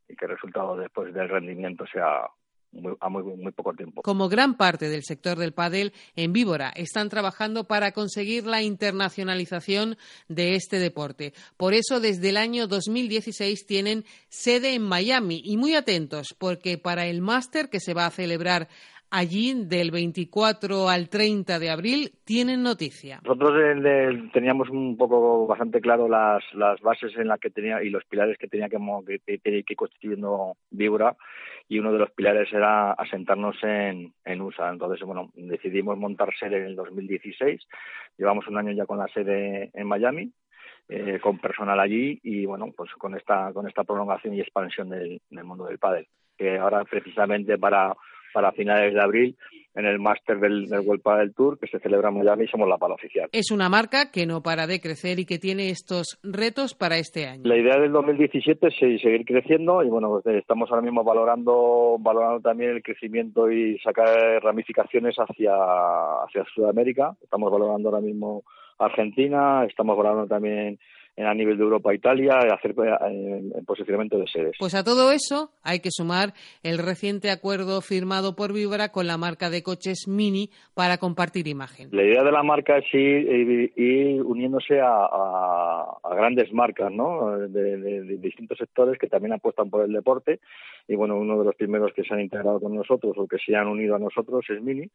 Y 0.09 0.15
que 0.15 0.25
el 0.25 0.31
resultado 0.31 0.77
después 0.77 1.13
del 1.13 1.29
rendimiento 1.29 1.85
sea 1.85 2.27
Como 4.03 4.29
gran 4.29 4.57
parte 4.57 4.89
del 4.89 5.03
sector 5.03 5.37
del 5.37 5.53
pádel, 5.53 5.93
en 6.15 6.33
Víbora 6.33 6.69
están 6.75 7.09
trabajando 7.09 7.65
para 7.65 7.91
conseguir 7.91 8.45
la 8.45 8.61
internacionalización 8.61 9.97
de 10.27 10.55
este 10.55 10.79
deporte. 10.79 11.33
Por 11.55 11.73
eso, 11.73 11.99
desde 11.99 12.29
el 12.29 12.37
año 12.37 12.67
2016 12.67 13.65
tienen 13.65 14.05
sede 14.29 14.73
en 14.73 14.83
Miami 14.83 15.41
y 15.43 15.57
muy 15.57 15.75
atentos, 15.75 16.35
porque 16.37 16.77
para 16.77 17.07
el 17.07 17.21
máster 17.21 17.69
que 17.69 17.79
se 17.79 17.93
va 17.93 18.05
a 18.05 18.11
celebrar 18.11 18.67
allí 19.09 19.53
del 19.65 19.91
24 19.91 20.89
al 20.89 21.09
30 21.09 21.59
de 21.59 21.69
abril 21.69 22.11
tienen 22.25 22.63
noticia. 22.63 23.19
Nosotros 23.23 23.53
teníamos 24.33 24.69
un 24.69 24.97
poco 24.97 25.47
bastante 25.47 25.81
claro 25.81 26.07
las, 26.07 26.43
las 26.53 26.79
bases 26.81 27.15
en 27.17 27.27
las 27.27 27.39
que 27.39 27.49
tenía 27.49 27.83
y 27.83 27.89
los 27.89 28.05
pilares 28.05 28.37
que 28.37 28.47
tenía 28.47 28.69
que, 28.69 28.77
que, 29.25 29.39
que, 29.39 29.63
que 29.63 29.75
constituyendo 29.75 30.55
Vibra 30.71 31.15
y 31.69 31.79
uno 31.79 31.91
de 31.91 31.99
los 31.99 32.11
pilares 32.11 32.51
era 32.53 32.93
asentarnos 32.93 33.55
en, 33.63 34.13
en 34.23 34.41
USA. 34.41 34.69
Entonces, 34.69 35.05
bueno, 35.05 35.31
decidimos 35.35 35.97
montar 35.97 36.33
sede 36.37 36.57
en 36.57 36.65
el 36.65 36.75
2016. 36.75 37.61
Llevamos 38.17 38.47
un 38.47 38.57
año 38.57 38.71
ya 38.71 38.85
con 38.85 38.99
la 38.99 39.07
sede 39.07 39.71
en 39.73 39.87
Miami. 39.87 40.31
Eh, 40.89 41.19
con 41.21 41.37
personal 41.37 41.77
allí 41.81 42.17
y 42.23 42.45
bueno 42.45 42.71
pues 42.71 42.89
con 42.93 43.13
esta 43.13 43.51
con 43.51 43.67
esta 43.67 43.83
prolongación 43.83 44.33
y 44.33 44.39
expansión 44.39 44.87
del, 44.87 45.19
del 45.29 45.43
mundo 45.43 45.65
del 45.65 45.79
pádel 45.79 46.07
que 46.37 46.57
ahora 46.57 46.85
precisamente 46.85 47.57
para 47.57 47.93
para 48.33 48.51
finales 48.51 48.93
de 48.93 49.01
abril 49.01 49.37
en 49.77 49.85
el 49.85 49.99
máster 49.99 50.39
del, 50.39 50.67
del 50.67 50.79
World 50.79 51.03
Padel 51.03 51.33
Tour 51.35 51.59
que 51.59 51.67
se 51.67 51.79
celebra 51.79 52.09
en 52.09 52.17
Miami 52.17 52.45
y 52.45 52.47
somos 52.47 52.67
la 52.67 52.77
pala 52.77 52.95
oficial. 52.95 53.29
Es 53.31 53.51
una 53.51 53.69
marca 53.69 54.11
que 54.11 54.25
no 54.25 54.41
para 54.41 54.65
de 54.65 54.81
crecer 54.81 55.19
y 55.19 55.25
que 55.25 55.37
tiene 55.37 55.69
estos 55.69 56.19
retos 56.23 56.73
para 56.73 56.97
este 56.97 57.27
año. 57.27 57.43
La 57.45 57.57
idea 57.57 57.79
del 57.79 57.91
2017 57.91 58.67
es 58.67 58.75
seguir 58.75 59.23
creciendo 59.23 59.83
y 59.83 59.89
bueno, 59.89 60.09
pues, 60.09 60.35
estamos 60.35 60.69
ahora 60.71 60.81
mismo 60.81 61.03
valorando 61.03 61.97
valorando 61.99 62.41
también 62.41 62.71
el 62.71 62.83
crecimiento 62.83 63.51
y 63.51 63.77
sacar 63.79 64.41
ramificaciones 64.41 65.15
hacia 65.17 65.53
hacia 66.23 66.43
Sudamérica. 66.55 67.15
Estamos 67.21 67.51
valorando 67.51 67.89
ahora 67.89 68.01
mismo 68.01 68.43
Argentina, 68.79 69.63
estamos 69.65 69.95
valorando 69.95 70.27
también 70.27 70.79
a 71.25 71.33
nivel 71.33 71.57
de 71.57 71.63
Europa 71.63 71.93
Italia 71.93 72.37
hacer 72.53 72.71
eh, 72.71 73.41
el 73.55 73.65
posicionamiento 73.65 74.17
de 74.17 74.27
sedes. 74.27 74.55
Pues 74.59 74.75
a 74.75 74.83
todo 74.83 75.11
eso 75.11 75.51
hay 75.63 75.79
que 75.79 75.89
sumar 75.91 76.33
el 76.63 76.77
reciente 76.77 77.31
acuerdo 77.31 77.81
firmado 77.81 78.35
por 78.35 78.53
Vibra 78.53 78.91
con 78.91 79.07
la 79.07 79.17
marca 79.17 79.49
de 79.49 79.63
coches 79.63 80.07
Mini 80.07 80.51
para 80.75 80.97
compartir 80.97 81.47
imagen. 81.47 81.89
La 81.91 82.03
idea 82.03 82.23
de 82.23 82.31
la 82.31 82.43
marca 82.43 82.77
es 82.77 82.85
ir, 82.93 84.21
uniéndose 84.21 84.79
a, 84.79 85.85
grandes 86.15 86.51
marcas 86.53 86.91
¿no? 86.91 87.37
De, 87.37 87.77
de, 87.77 88.17
distintos 88.17 88.57
sectores 88.57 88.97
que 88.99 89.07
también 89.07 89.33
apuestan 89.33 89.69
por 89.69 89.85
el 89.85 89.93
deporte 89.93 90.39
y 90.87 90.95
bueno, 90.95 91.17
uno 91.17 91.39
de 91.39 91.45
los 91.45 91.55
primeros 91.55 91.93
que 91.93 92.03
se 92.03 92.13
han 92.13 92.21
integrado 92.21 92.59
con 92.59 92.75
nosotros 92.75 93.13
o 93.17 93.27
que 93.27 93.37
se 93.37 93.55
han 93.55 93.67
unido 93.67 93.95
a 93.95 93.99
nosotros 93.99 94.45
es 94.49 94.61
Mini 94.61 94.89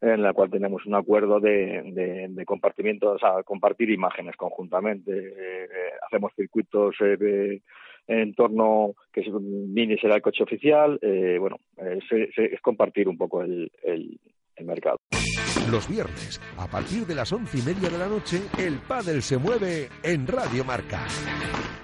en 0.00 0.22
la 0.22 0.32
cual 0.32 0.50
tenemos 0.50 0.84
un 0.86 0.94
acuerdo 0.94 1.40
de, 1.40 2.28
de, 2.28 2.44
compartimiento, 2.44 3.12
o 3.12 3.18
sea, 3.18 3.42
compartir 3.42 3.90
imágenes 3.90 4.36
conjuntamente. 4.36 5.12
Eh, 5.12 5.68
hacemos 6.06 6.32
circuitos 6.36 6.94
eh, 7.00 7.60
en 8.06 8.34
torno 8.34 8.94
que 9.12 9.22
es, 9.22 9.28
Mini 9.32 9.96
será 9.98 10.16
el 10.16 10.22
coche 10.22 10.44
oficial. 10.44 10.98
Eh, 11.00 11.38
bueno, 11.40 11.58
es 11.76 12.60
compartir 12.60 13.08
un 13.08 13.16
poco 13.16 13.42
el, 13.42 13.70
el, 13.82 14.18
el 14.56 14.66
mercado. 14.66 14.98
Los 15.70 15.88
viernes, 15.88 16.40
a 16.58 16.68
partir 16.68 17.06
de 17.06 17.14
las 17.14 17.32
once 17.32 17.58
y 17.58 17.62
media 17.62 17.88
de 17.88 17.98
la 17.98 18.06
noche, 18.06 18.40
el 18.58 18.78
pádel 18.86 19.22
se 19.22 19.36
mueve 19.36 19.88
en 20.02 20.26
Radio 20.26 20.64
Marca. 20.64 21.06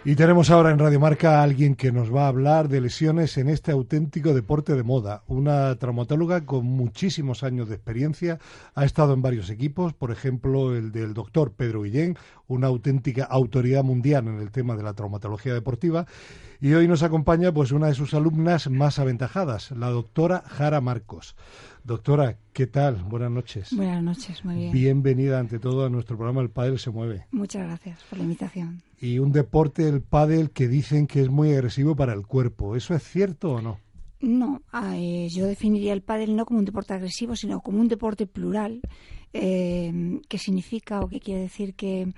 Y 0.04 0.16
tenemos 0.16 0.50
ahora 0.50 0.72
en 0.72 0.80
Radio 0.80 0.98
Marca 0.98 1.38
a 1.38 1.42
alguien 1.44 1.76
que 1.76 1.92
nos 1.92 2.12
va 2.12 2.24
a 2.24 2.28
hablar 2.28 2.68
de 2.68 2.80
lesiones 2.80 3.38
en 3.38 3.48
este 3.48 3.70
auténtico 3.70 4.34
deporte 4.34 4.74
de 4.74 4.82
moda. 4.82 5.22
Una 5.28 5.76
traumatóloga 5.76 6.44
con 6.44 6.66
muchísimos 6.66 7.44
años 7.44 7.68
de 7.68 7.76
experiencia. 7.76 8.40
Ha 8.74 8.84
estado 8.84 9.14
en 9.14 9.22
varios 9.22 9.48
equipos, 9.48 9.94
por 9.94 10.10
ejemplo, 10.10 10.74
el 10.74 10.90
del 10.90 11.14
doctor 11.14 11.52
Pedro 11.52 11.82
Guillén, 11.82 12.18
una 12.48 12.66
auténtica 12.66 13.22
autoridad 13.22 13.84
mundial 13.84 14.26
en 14.26 14.40
el 14.40 14.50
tema 14.50 14.74
de 14.74 14.82
la 14.82 14.94
traumatología 14.94 15.54
deportiva. 15.54 16.06
Y 16.60 16.72
hoy 16.72 16.88
nos 16.88 17.04
acompaña 17.04 17.52
pues 17.52 17.70
una 17.70 17.86
de 17.86 17.94
sus 17.94 18.12
alumnas 18.12 18.68
más 18.68 18.98
aventajadas, 18.98 19.70
la 19.70 19.90
doctora 19.90 20.42
Jara 20.48 20.80
Marcos. 20.80 21.36
Doctora, 21.84 22.38
¿qué 22.52 22.66
tal? 22.66 22.96
Buenas 23.04 23.30
noches. 23.30 23.68
Buenas 23.72 24.02
noches, 24.02 24.44
muy 24.44 24.56
bien. 24.56 24.72
Bienvenida 24.72 25.38
ante 25.38 25.60
todo 25.60 25.86
a 25.86 25.90
nuestro 25.90 26.16
programa 26.16 26.40
El 26.40 26.50
Pádel 26.50 26.80
se 26.80 26.90
mueve. 26.90 27.26
Muchas 27.30 27.64
gracias 27.68 28.02
por 28.10 28.18
la 28.18 28.24
invitación. 28.24 28.82
Y 29.02 29.18
un 29.18 29.32
deporte, 29.32 29.88
el 29.88 30.00
pádel, 30.00 30.52
que 30.52 30.68
dicen 30.68 31.08
que 31.08 31.22
es 31.22 31.28
muy 31.28 31.52
agresivo 31.52 31.96
para 31.96 32.12
el 32.14 32.24
cuerpo. 32.24 32.76
¿Eso 32.76 32.94
es 32.94 33.02
cierto 33.02 33.54
o 33.54 33.60
no? 33.60 33.80
No, 34.20 34.62
yo 35.28 35.46
definiría 35.46 35.92
el 35.92 36.02
pádel 36.02 36.36
no 36.36 36.46
como 36.46 36.60
un 36.60 36.64
deporte 36.64 36.94
agresivo, 36.94 37.34
sino 37.34 37.60
como 37.62 37.80
un 37.80 37.88
deporte 37.88 38.28
plural, 38.28 38.80
eh, 39.32 40.20
que 40.28 40.38
significa 40.38 41.00
o 41.00 41.08
que 41.08 41.18
quiere 41.18 41.40
decir 41.40 41.74
que 41.74 42.12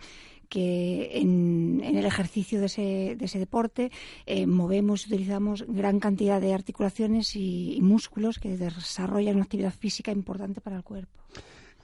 en, 0.53 1.81
el 1.83 2.05
ejercicio 2.05 2.61
de 2.61 2.67
ese, 2.67 3.17
de 3.17 3.25
ese 3.25 3.39
deporte 3.39 3.91
eh, 4.27 4.47
movemos 4.47 5.07
y 5.07 5.15
utilizamos 5.15 5.65
gran 5.67 6.01
cantidad 6.01 6.39
de 6.39 6.53
articulaciones 6.53 7.35
y 7.35 7.79
músculos 7.81 8.39
que 8.39 8.59
desarrollan 8.59 9.37
una 9.37 9.45
actividad 9.45 9.73
física 9.73 10.13
importante 10.13 10.61
para 10.61 10.77
el 10.77 10.83
cuerpo. 10.83 11.19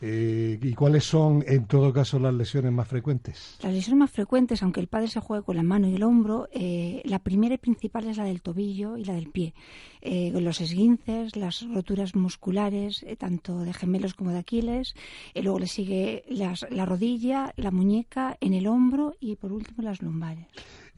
Eh, 0.03 0.59
¿Y 0.63 0.73
cuáles 0.75 1.05
son, 1.05 1.45
en 1.47 1.67
todo 1.67 1.93
caso, 1.93 2.19
las 2.19 2.33
lesiones 2.33 2.73
más 2.73 2.89
frecuentes? 2.89 3.59
Las 3.63 3.73
lesiones 3.73 3.99
más 3.99 4.11
frecuentes, 4.11 4.63
aunque 4.63 4.81
el 4.81 4.87
padre 4.87 5.09
se 5.09 5.21
juegue 5.21 5.45
con 5.45 5.57
la 5.57 5.63
mano 5.63 5.89
y 5.89 5.95
el 5.95 6.03
hombro, 6.03 6.49
eh, 6.53 7.03
la 7.05 7.19
primera 7.19 7.55
y 7.55 7.59
principal 7.59 8.07
es 8.07 8.17
la 8.17 8.25
del 8.25 8.41
tobillo 8.41 8.97
y 8.97 9.05
la 9.05 9.15
del 9.15 9.31
pie. 9.31 9.55
Eh, 10.01 10.33
los 10.41 10.61
esguinces, 10.63 11.37
las 11.37 11.69
roturas 11.69 12.15
musculares, 12.15 13.05
tanto 13.19 13.59
de 13.59 13.75
gemelos 13.75 14.15
como 14.15 14.31
de 14.31 14.39
Aquiles. 14.39 14.95
luego 15.35 15.59
le 15.59 15.67
sigue 15.67 16.25
la 16.31 16.87
rodilla, 16.87 17.53
la 17.57 17.71
muñeca, 17.71 18.39
en 18.41 18.55
el 18.55 18.67
hombro 18.67 19.15
y, 19.21 19.37
por 19.37 19.53
último, 19.53 19.83
las 19.83 20.01
lumbares. 20.01 20.47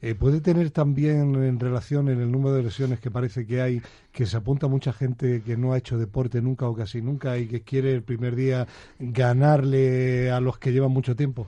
Eh, 0.05 0.15
¿Puede 0.15 0.41
tener 0.41 0.69
también 0.71 1.33
en 1.35 1.61
relación 1.61 2.09
en 2.09 2.19
el 2.19 2.29
número 2.29 2.53
de 2.55 2.63
lesiones 2.63 2.99
que 2.99 3.09
parece 3.09 3.47
que 3.47 3.61
hay, 3.61 3.81
que 4.11 4.25
se 4.25 4.35
apunta 4.35 4.67
mucha 4.67 4.91
gente 4.91 5.41
que 5.43 5.55
no 5.55 5.71
ha 5.71 5.77
hecho 5.77 5.97
deporte 5.97 6.41
nunca 6.41 6.67
o 6.67 6.75
casi 6.75 7.01
nunca 7.01 7.37
y 7.37 7.47
que 7.47 7.61
quiere 7.61 7.93
el 7.93 8.03
primer 8.03 8.35
día 8.35 8.67
ganarle 8.99 10.29
a 10.29 10.41
los 10.41 10.59
que 10.59 10.73
llevan 10.73 10.91
mucho 10.91 11.15
tiempo? 11.15 11.47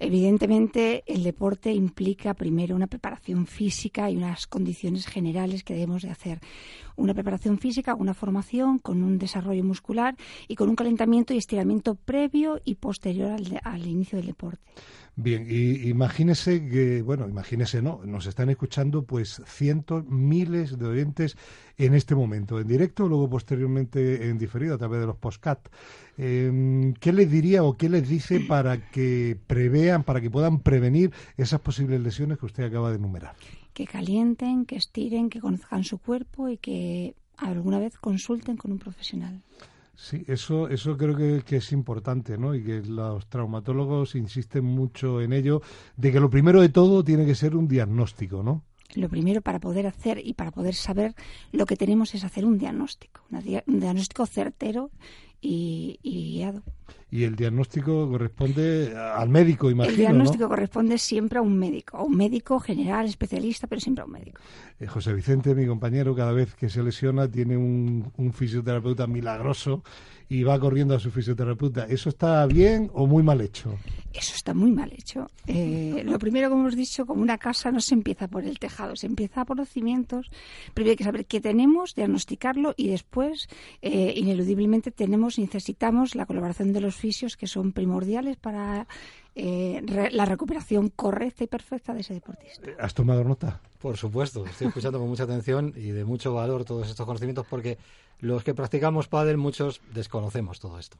Evidentemente, 0.00 1.04
el 1.06 1.22
deporte 1.22 1.72
implica 1.72 2.34
primero 2.34 2.74
una 2.74 2.88
preparación 2.88 3.46
física 3.46 4.10
y 4.10 4.16
unas 4.16 4.48
condiciones 4.48 5.06
generales 5.06 5.62
que 5.62 5.74
debemos 5.74 6.02
de 6.02 6.10
hacer. 6.10 6.40
Una 6.96 7.14
preparación 7.14 7.60
física, 7.60 7.94
una 7.94 8.14
formación 8.14 8.80
con 8.80 9.04
un 9.04 9.16
desarrollo 9.16 9.62
muscular 9.62 10.16
y 10.48 10.56
con 10.56 10.68
un 10.68 10.74
calentamiento 10.74 11.34
y 11.34 11.38
estiramiento 11.38 11.94
previo 11.94 12.60
y 12.64 12.74
posterior 12.74 13.30
al, 13.30 13.60
al 13.62 13.86
inicio 13.86 14.18
del 14.18 14.26
deporte. 14.26 14.60
Bien, 15.14 15.46
y 15.46 15.90
imagínese 15.90 16.66
que, 16.66 17.02
bueno, 17.02 17.28
imagínese, 17.28 17.82
¿no? 17.82 18.00
Nos 18.04 18.24
están 18.26 18.48
escuchando 18.48 19.04
pues 19.04 19.42
cientos, 19.44 20.06
miles 20.06 20.78
de 20.78 20.86
oyentes 20.86 21.36
en 21.76 21.94
este 21.94 22.14
momento, 22.14 22.58
en 22.58 22.66
directo, 22.66 23.06
luego 23.08 23.28
posteriormente 23.28 24.30
en 24.30 24.38
diferido 24.38 24.74
a 24.74 24.78
través 24.78 25.00
de 25.00 25.06
los 25.06 25.16
postcat. 25.16 25.68
Em, 26.16 26.94
¿Qué 26.94 27.12
les 27.12 27.30
diría 27.30 27.62
o 27.62 27.76
qué 27.76 27.90
les 27.90 28.08
dice 28.08 28.40
para 28.40 28.90
que 28.90 29.36
prevean, 29.46 30.02
para 30.02 30.22
que 30.22 30.30
puedan 30.30 30.60
prevenir 30.60 31.12
esas 31.36 31.60
posibles 31.60 32.00
lesiones 32.00 32.38
que 32.38 32.46
usted 32.46 32.64
acaba 32.64 32.88
de 32.88 32.96
enumerar? 32.96 33.34
Que 33.74 33.86
calienten, 33.86 34.64
que 34.64 34.76
estiren, 34.76 35.28
que 35.28 35.40
conozcan 35.40 35.84
su 35.84 35.98
cuerpo 35.98 36.48
y 36.48 36.56
que 36.56 37.14
alguna 37.36 37.78
vez 37.78 37.98
consulten 37.98 38.56
con 38.56 38.72
un 38.72 38.78
profesional. 38.78 39.42
Sí, 39.94 40.24
eso, 40.26 40.68
eso 40.68 40.96
creo 40.96 41.16
que, 41.16 41.42
que, 41.44 41.56
es 41.56 41.70
importante, 41.72 42.38
¿no? 42.38 42.54
Y 42.54 42.64
que 42.64 42.82
los 42.82 43.26
traumatólogos 43.28 44.14
insisten 44.14 44.64
mucho 44.64 45.20
en 45.20 45.32
ello, 45.32 45.60
de 45.96 46.10
que 46.10 46.20
lo 46.20 46.30
primero 46.30 46.60
de 46.60 46.70
todo 46.70 47.04
tiene 47.04 47.26
que 47.26 47.34
ser 47.34 47.54
un 47.54 47.68
diagnóstico, 47.68 48.42
¿no? 48.42 48.62
Lo 48.94 49.08
primero 49.08 49.40
para 49.40 49.58
poder 49.58 49.86
hacer 49.86 50.20
y 50.22 50.34
para 50.34 50.50
poder 50.50 50.74
saber 50.74 51.14
lo 51.50 51.66
que 51.66 51.76
tenemos 51.76 52.14
es 52.14 52.24
hacer 52.24 52.44
un 52.44 52.58
diagnóstico, 52.58 53.22
un 53.30 53.80
diagnóstico 53.80 54.26
certero 54.26 54.90
y, 55.42 55.98
y 56.02 56.36
guiado. 56.36 56.62
Y 57.10 57.24
el 57.24 57.36
diagnóstico 57.36 58.08
corresponde 58.08 58.96
al 58.96 59.28
médico, 59.28 59.70
imagino. 59.70 59.92
El 59.92 59.98
diagnóstico 59.98 60.48
corresponde 60.48 60.96
siempre 60.96 61.38
a 61.40 61.42
un 61.42 61.58
médico, 61.58 61.98
a 61.98 62.04
un 62.04 62.16
médico 62.16 62.58
general, 62.58 63.04
especialista, 63.04 63.66
pero 63.66 63.82
siempre 63.82 64.00
a 64.00 64.06
un 64.06 64.12
médico. 64.12 64.40
Eh, 64.80 64.86
José 64.86 65.12
Vicente, 65.12 65.54
mi 65.54 65.66
compañero, 65.66 66.14
cada 66.14 66.32
vez 66.32 66.54
que 66.54 66.70
se 66.70 66.82
lesiona 66.82 67.30
tiene 67.30 67.58
un, 67.58 68.10
un 68.16 68.32
fisioterapeuta 68.32 69.06
milagroso 69.06 69.82
y 70.32 70.44
va 70.44 70.58
corriendo 70.58 70.94
a 70.94 70.98
su 70.98 71.10
fisioterapeuta. 71.10 71.84
¿Eso 71.84 72.08
está 72.08 72.46
bien 72.46 72.90
o 72.94 73.06
muy 73.06 73.22
mal 73.22 73.42
hecho? 73.42 73.78
Eso 74.14 74.34
está 74.34 74.54
muy 74.54 74.70
mal 74.70 74.90
hecho. 74.92 75.26
Eh, 75.46 76.02
lo 76.06 76.18
primero, 76.18 76.48
como 76.48 76.62
hemos 76.62 76.76
dicho, 76.76 77.04
como 77.04 77.20
una 77.20 77.36
casa 77.36 77.70
no 77.70 77.80
se 77.80 77.94
empieza 77.94 78.28
por 78.28 78.44
el 78.44 78.58
tejado, 78.58 78.96
se 78.96 79.06
empieza 79.06 79.44
por 79.44 79.58
los 79.58 79.68
cimientos. 79.68 80.30
Primero 80.72 80.92
hay 80.92 80.96
que 80.96 81.04
saber 81.04 81.26
qué 81.26 81.40
tenemos, 81.40 81.94
diagnosticarlo 81.94 82.72
y 82.78 82.88
después, 82.88 83.48
eh, 83.82 84.14
ineludiblemente, 84.16 84.90
tenemos, 84.90 85.38
necesitamos 85.38 86.14
la 86.14 86.24
colaboración 86.24 86.72
de 86.72 86.80
los 86.80 86.96
fisios 86.96 87.36
que 87.36 87.46
son 87.46 87.72
primordiales 87.72 88.38
para 88.38 88.86
eh, 89.34 89.82
la 90.12 90.24
recuperación 90.26 90.90
correcta 90.90 91.44
y 91.44 91.46
perfecta 91.46 91.94
de 91.94 92.00
ese 92.00 92.14
deportista. 92.14 92.68
Eh, 92.68 92.76
¿Has 92.78 92.92
tomado 92.92 93.24
nota? 93.24 93.60
Por 93.80 93.96
supuesto, 93.96 94.44
estoy 94.44 94.68
escuchando 94.68 94.98
con 94.98 95.08
mucha 95.08 95.24
atención 95.24 95.72
y 95.74 95.90
de 95.90 96.04
mucho 96.04 96.34
valor 96.34 96.64
todos 96.64 96.88
estos 96.88 97.06
conocimientos 97.06 97.46
porque 97.48 97.78
los 98.20 98.44
que 98.44 98.54
practicamos 98.54 99.08
pádel 99.08 99.38
muchos 99.38 99.80
desconocemos 99.92 100.60
todo 100.60 100.78
esto. 100.78 100.98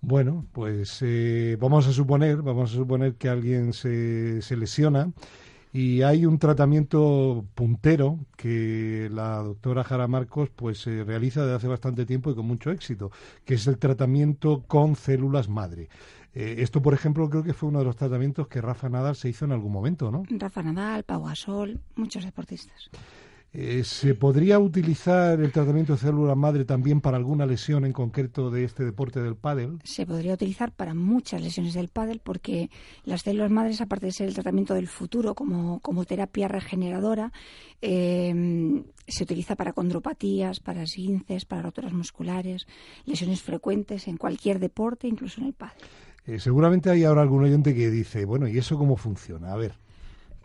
Bueno, 0.00 0.46
pues 0.52 0.98
eh, 1.02 1.56
vamos 1.58 1.86
a 1.88 1.92
suponer, 1.92 2.42
vamos 2.42 2.72
a 2.72 2.76
suponer 2.76 3.14
que 3.14 3.28
alguien 3.28 3.72
se, 3.72 4.40
se 4.40 4.56
lesiona 4.56 5.10
y 5.72 6.02
hay 6.02 6.24
un 6.24 6.38
tratamiento 6.38 7.44
puntero 7.54 8.20
que 8.36 9.10
la 9.12 9.38
doctora 9.38 9.84
Jara 9.84 10.06
Marcos 10.06 10.48
pues 10.54 10.86
realiza 10.86 11.42
desde 11.42 11.56
hace 11.56 11.68
bastante 11.68 12.06
tiempo 12.06 12.30
y 12.30 12.34
con 12.34 12.46
mucho 12.46 12.70
éxito, 12.70 13.10
que 13.44 13.54
es 13.54 13.66
el 13.66 13.78
tratamiento 13.78 14.62
con 14.66 14.96
células 14.96 15.48
madre. 15.48 15.88
Eh, 16.38 16.56
esto, 16.62 16.82
por 16.82 16.92
ejemplo, 16.92 17.30
creo 17.30 17.42
que 17.42 17.54
fue 17.54 17.70
uno 17.70 17.78
de 17.78 17.86
los 17.86 17.96
tratamientos 17.96 18.46
que 18.46 18.60
Rafa 18.60 18.90
Nadal 18.90 19.16
se 19.16 19.30
hizo 19.30 19.46
en 19.46 19.52
algún 19.52 19.72
momento, 19.72 20.10
¿no? 20.10 20.22
Rafa 20.28 20.62
Nadal, 20.62 21.02
Pau 21.02 21.24
Gasol, 21.24 21.80
muchos 21.94 22.26
deportistas. 22.26 22.90
Eh, 23.54 23.84
¿Se 23.84 24.14
podría 24.14 24.58
utilizar 24.58 25.40
el 25.40 25.50
tratamiento 25.50 25.94
de 25.94 25.98
célula 25.98 26.34
madre 26.34 26.66
también 26.66 27.00
para 27.00 27.16
alguna 27.16 27.46
lesión 27.46 27.86
en 27.86 27.94
concreto 27.94 28.50
de 28.50 28.64
este 28.64 28.84
deporte 28.84 29.22
del 29.22 29.34
pádel? 29.34 29.78
Se 29.82 30.04
podría 30.04 30.34
utilizar 30.34 30.72
para 30.72 30.92
muchas 30.92 31.40
lesiones 31.40 31.72
del 31.72 31.88
pádel 31.88 32.20
porque 32.22 32.68
las 33.04 33.22
células 33.22 33.50
madres, 33.50 33.80
aparte 33.80 34.04
de 34.04 34.12
ser 34.12 34.28
el 34.28 34.34
tratamiento 34.34 34.74
del 34.74 34.88
futuro 34.88 35.34
como, 35.34 35.80
como 35.80 36.04
terapia 36.04 36.48
regeneradora, 36.48 37.32
eh, 37.80 38.84
se 39.08 39.24
utiliza 39.24 39.56
para 39.56 39.72
condropatías, 39.72 40.60
para 40.60 40.82
esguinces, 40.82 41.46
para 41.46 41.62
roturas 41.62 41.94
musculares, 41.94 42.66
lesiones 43.06 43.40
frecuentes 43.40 44.06
en 44.06 44.18
cualquier 44.18 44.58
deporte, 44.58 45.08
incluso 45.08 45.40
en 45.40 45.46
el 45.46 45.54
pádel. 45.54 45.82
Eh, 46.26 46.40
seguramente 46.40 46.90
hay 46.90 47.04
ahora 47.04 47.22
algún 47.22 47.44
oyente 47.44 47.74
que 47.74 47.90
dice, 47.90 48.24
bueno, 48.24 48.48
¿y 48.48 48.58
eso 48.58 48.76
cómo 48.76 48.96
funciona? 48.96 49.52
A 49.52 49.56
ver. 49.56 49.85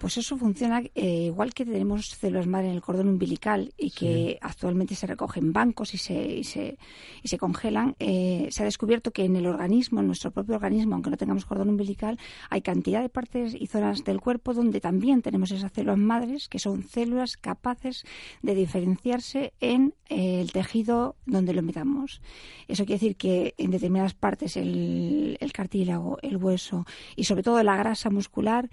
Pues 0.02 0.18
eso 0.18 0.36
funciona 0.36 0.82
eh, 0.96 1.26
igual 1.28 1.54
que 1.54 1.64
tenemos 1.64 2.08
células 2.08 2.48
madre 2.48 2.70
en 2.70 2.74
el 2.74 2.82
cordón 2.82 3.08
umbilical 3.08 3.72
y 3.78 3.92
que 3.92 4.40
actualmente 4.42 4.96
se 4.96 5.06
recogen 5.06 5.54
bancos 5.54 5.94
y 5.94 6.00
se, 6.00 6.16
y 6.40 6.44
se, 6.44 6.80
y 7.22 7.28
se 7.28 7.38
congelan. 7.38 7.96
Eh, 8.00 8.48
se 8.50 8.64
ha 8.64 8.66
descubierto 8.66 9.12
que 9.12 9.26
en 9.26 9.36
el 9.36 9.46
organismo, 9.46 10.00
en 10.00 10.08
nuestro 10.08 10.32
propio 10.32 10.56
organismo, 10.56 10.96
aunque 10.96 11.12
no 11.12 11.18
tengamos 11.18 11.46
cordón 11.46 11.70
umbilical, 11.70 12.18
hay 12.50 12.64
cantidad 12.64 13.04
de 13.04 13.10
partes 13.10 13.54
y 13.54 13.68
zonas 13.68 14.04
del 14.04 14.20
cuerpo 14.20 14.56
donde 14.56 14.82
también 14.82 15.22
tenemos 15.22 15.52
esas 15.52 15.72
células 15.72 16.00
madres, 16.00 16.48
que 16.48 16.58
son 16.58 16.82
células 16.82 17.38
capaces 17.38 18.04
de 18.42 18.56
diferenciarse 18.56 19.54
en 19.60 19.94
eh, 20.10 20.42
el 20.42 20.52
tejido 20.52 21.16
donde 21.28 21.54
lo 21.54 21.62
metamos. 21.62 22.24
Eso 22.68 22.86
quiere 22.86 23.00
decir 23.00 23.18
que 23.18 23.54
en 23.60 23.70
determinadas 23.70 24.16
partes, 24.16 24.58
el, 24.58 25.38
el 25.40 25.54
cartílago, 25.54 26.18
el 26.24 26.38
hueso 26.38 26.88
y 27.16 27.26
sobre 27.26 27.44
todo 27.44 27.62
la 27.62 27.78
grasa 27.78 28.10
muscular, 28.10 28.68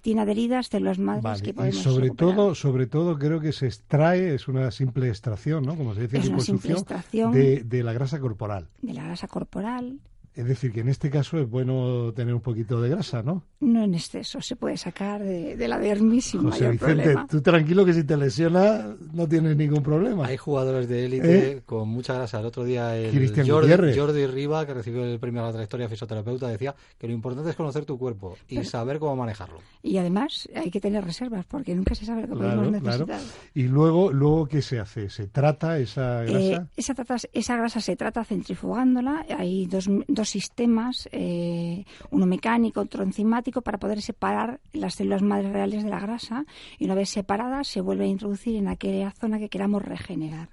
tiene 0.00 0.22
adheridas 0.22 0.61
de 0.70 0.80
los 0.80 0.98
madres 0.98 1.42
que 1.42 1.54
podemos 1.54 1.76
y 1.76 1.82
sobre 1.82 2.10
todo 2.10 2.54
sobre 2.54 2.86
todo 2.86 3.18
creo 3.18 3.40
que 3.40 3.52
se 3.52 3.66
extrae 3.66 4.34
es 4.34 4.48
una 4.48 4.70
simple 4.70 5.08
extracción 5.08 5.64
no 5.64 5.76
como 5.76 5.94
se 5.94 6.06
dice 6.06 6.18
extracción 6.18 7.32
de, 7.32 7.62
de 7.64 7.82
la 7.82 7.92
grasa 7.92 8.20
corporal. 8.20 8.68
De 8.80 8.92
la 8.92 9.04
grasa 9.04 9.28
corporal 9.28 10.00
es 10.34 10.46
decir, 10.46 10.72
que 10.72 10.80
en 10.80 10.88
este 10.88 11.10
caso 11.10 11.38
es 11.38 11.48
bueno 11.48 12.12
tener 12.14 12.34
un 12.34 12.40
poquito 12.40 12.80
de 12.80 12.88
grasa, 12.88 13.22
¿no? 13.22 13.44
No 13.60 13.84
en 13.84 13.94
exceso, 13.94 14.40
se 14.40 14.56
puede 14.56 14.78
sacar 14.78 15.22
de, 15.22 15.68
la 15.68 15.78
dermis 15.78 16.26
sin 16.26 16.42
José 16.42 16.70
Vicente, 16.70 17.14
tú 17.28 17.42
tranquilo 17.42 17.84
que 17.84 17.92
si 17.92 18.04
te 18.04 18.16
lesiona 18.16 18.96
no 19.12 19.28
tienes 19.28 19.56
ningún 19.56 19.82
problema. 19.82 20.26
Hay 20.26 20.38
jugadores 20.38 20.88
de 20.88 21.04
élite 21.04 21.50
¿Eh? 21.50 21.62
con 21.66 21.88
mucha 21.88 22.14
grasa. 22.14 22.40
El 22.40 22.46
otro 22.46 22.64
día 22.64 22.96
el 22.96 23.12
Jordi, 23.48 23.96
Jordi, 23.96 24.26
Riva, 24.26 24.64
que 24.66 24.74
recibió 24.74 25.04
el 25.04 25.18
premio 25.18 25.42
a 25.42 25.46
la 25.46 25.52
trayectoria 25.52 25.88
fisioterapeuta, 25.88 26.48
decía 26.48 26.74
que 26.98 27.06
lo 27.06 27.12
importante 27.12 27.50
es 27.50 27.56
conocer 27.56 27.84
tu 27.84 27.98
cuerpo 27.98 28.36
y 28.48 28.64
saber 28.64 28.98
cómo 28.98 29.16
manejarlo. 29.16 29.60
Y 29.82 29.98
además 29.98 30.48
hay 30.54 30.70
que 30.70 30.80
tener 30.80 31.04
reservas 31.04 31.44
porque 31.44 31.74
nunca 31.74 31.94
se 31.94 32.06
sabe 32.06 32.22
lo 32.22 32.28
que 32.28 32.34
podemos 32.34 32.70
necesitar. 32.70 33.20
Y 33.54 33.64
luego, 33.64 34.12
luego 34.12 34.46
¿qué 34.46 34.62
se 34.62 34.80
hace? 34.80 35.10
¿Se 35.10 35.26
trata 35.26 35.78
esa 35.78 36.24
eh, 36.24 36.26
grasa? 36.26 36.68
esa, 36.76 37.28
esa 37.32 37.56
grasa 37.56 37.80
se 37.80 37.96
trata 37.96 38.24
centrifugándola. 38.24 39.26
Hay 39.38 39.66
dos 39.66 39.88
sistemas, 40.28 41.08
eh, 41.12 41.84
uno 42.10 42.26
mecánico, 42.26 42.80
otro 42.80 43.02
enzimático, 43.02 43.62
para 43.62 43.78
poder 43.78 44.02
separar 44.02 44.60
las 44.72 44.94
células 44.94 45.22
madres 45.22 45.52
reales 45.52 45.84
de 45.84 45.90
la 45.90 46.00
grasa. 46.00 46.44
Y 46.78 46.84
una 46.86 46.94
vez 46.94 47.10
separadas 47.10 47.68
se 47.68 47.80
vuelve 47.80 48.04
a 48.04 48.08
introducir 48.08 48.56
en 48.56 48.68
aquella 48.68 49.10
zona 49.12 49.38
que 49.38 49.48
queramos 49.48 49.82
regenerar 49.82 50.48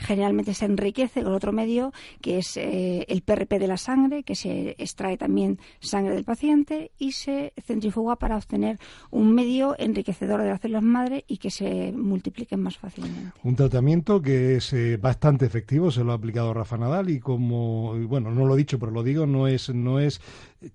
generalmente 0.00 0.54
se 0.54 0.64
enriquece 0.64 1.22
con 1.22 1.32
otro 1.32 1.52
medio 1.52 1.92
que 2.20 2.38
es 2.38 2.56
eh, 2.56 3.04
el 3.08 3.22
PRP 3.22 3.58
de 3.58 3.68
la 3.68 3.76
sangre, 3.76 4.22
que 4.22 4.34
se 4.34 4.74
extrae 4.78 5.16
también 5.16 5.58
sangre 5.80 6.14
del 6.14 6.24
paciente 6.24 6.90
y 6.98 7.12
se 7.12 7.52
centrifuga 7.62 8.16
para 8.16 8.36
obtener 8.36 8.78
un 9.10 9.34
medio 9.34 9.76
enriquecedor 9.78 10.42
de 10.42 10.48
las 10.48 10.60
células 10.60 10.82
madre 10.82 11.24
y 11.28 11.38
que 11.38 11.50
se 11.50 11.92
multipliquen 11.92 12.60
más 12.60 12.78
fácilmente. 12.78 13.32
Un 13.42 13.56
tratamiento 13.56 14.20
que 14.20 14.56
es 14.56 14.72
eh, 14.72 14.96
bastante 14.96 15.46
efectivo, 15.46 15.90
se 15.90 16.02
lo 16.02 16.12
ha 16.12 16.14
aplicado 16.14 16.54
Rafa 16.54 16.78
Nadal 16.78 17.10
y 17.10 17.20
como, 17.20 17.94
bueno, 18.06 18.30
no 18.30 18.46
lo 18.46 18.54
he 18.54 18.58
dicho, 18.58 18.78
pero 18.78 18.92
lo 18.92 19.02
digo, 19.02 19.26
no 19.26 19.46
es, 19.46 19.72
no 19.74 20.00
es 20.00 20.20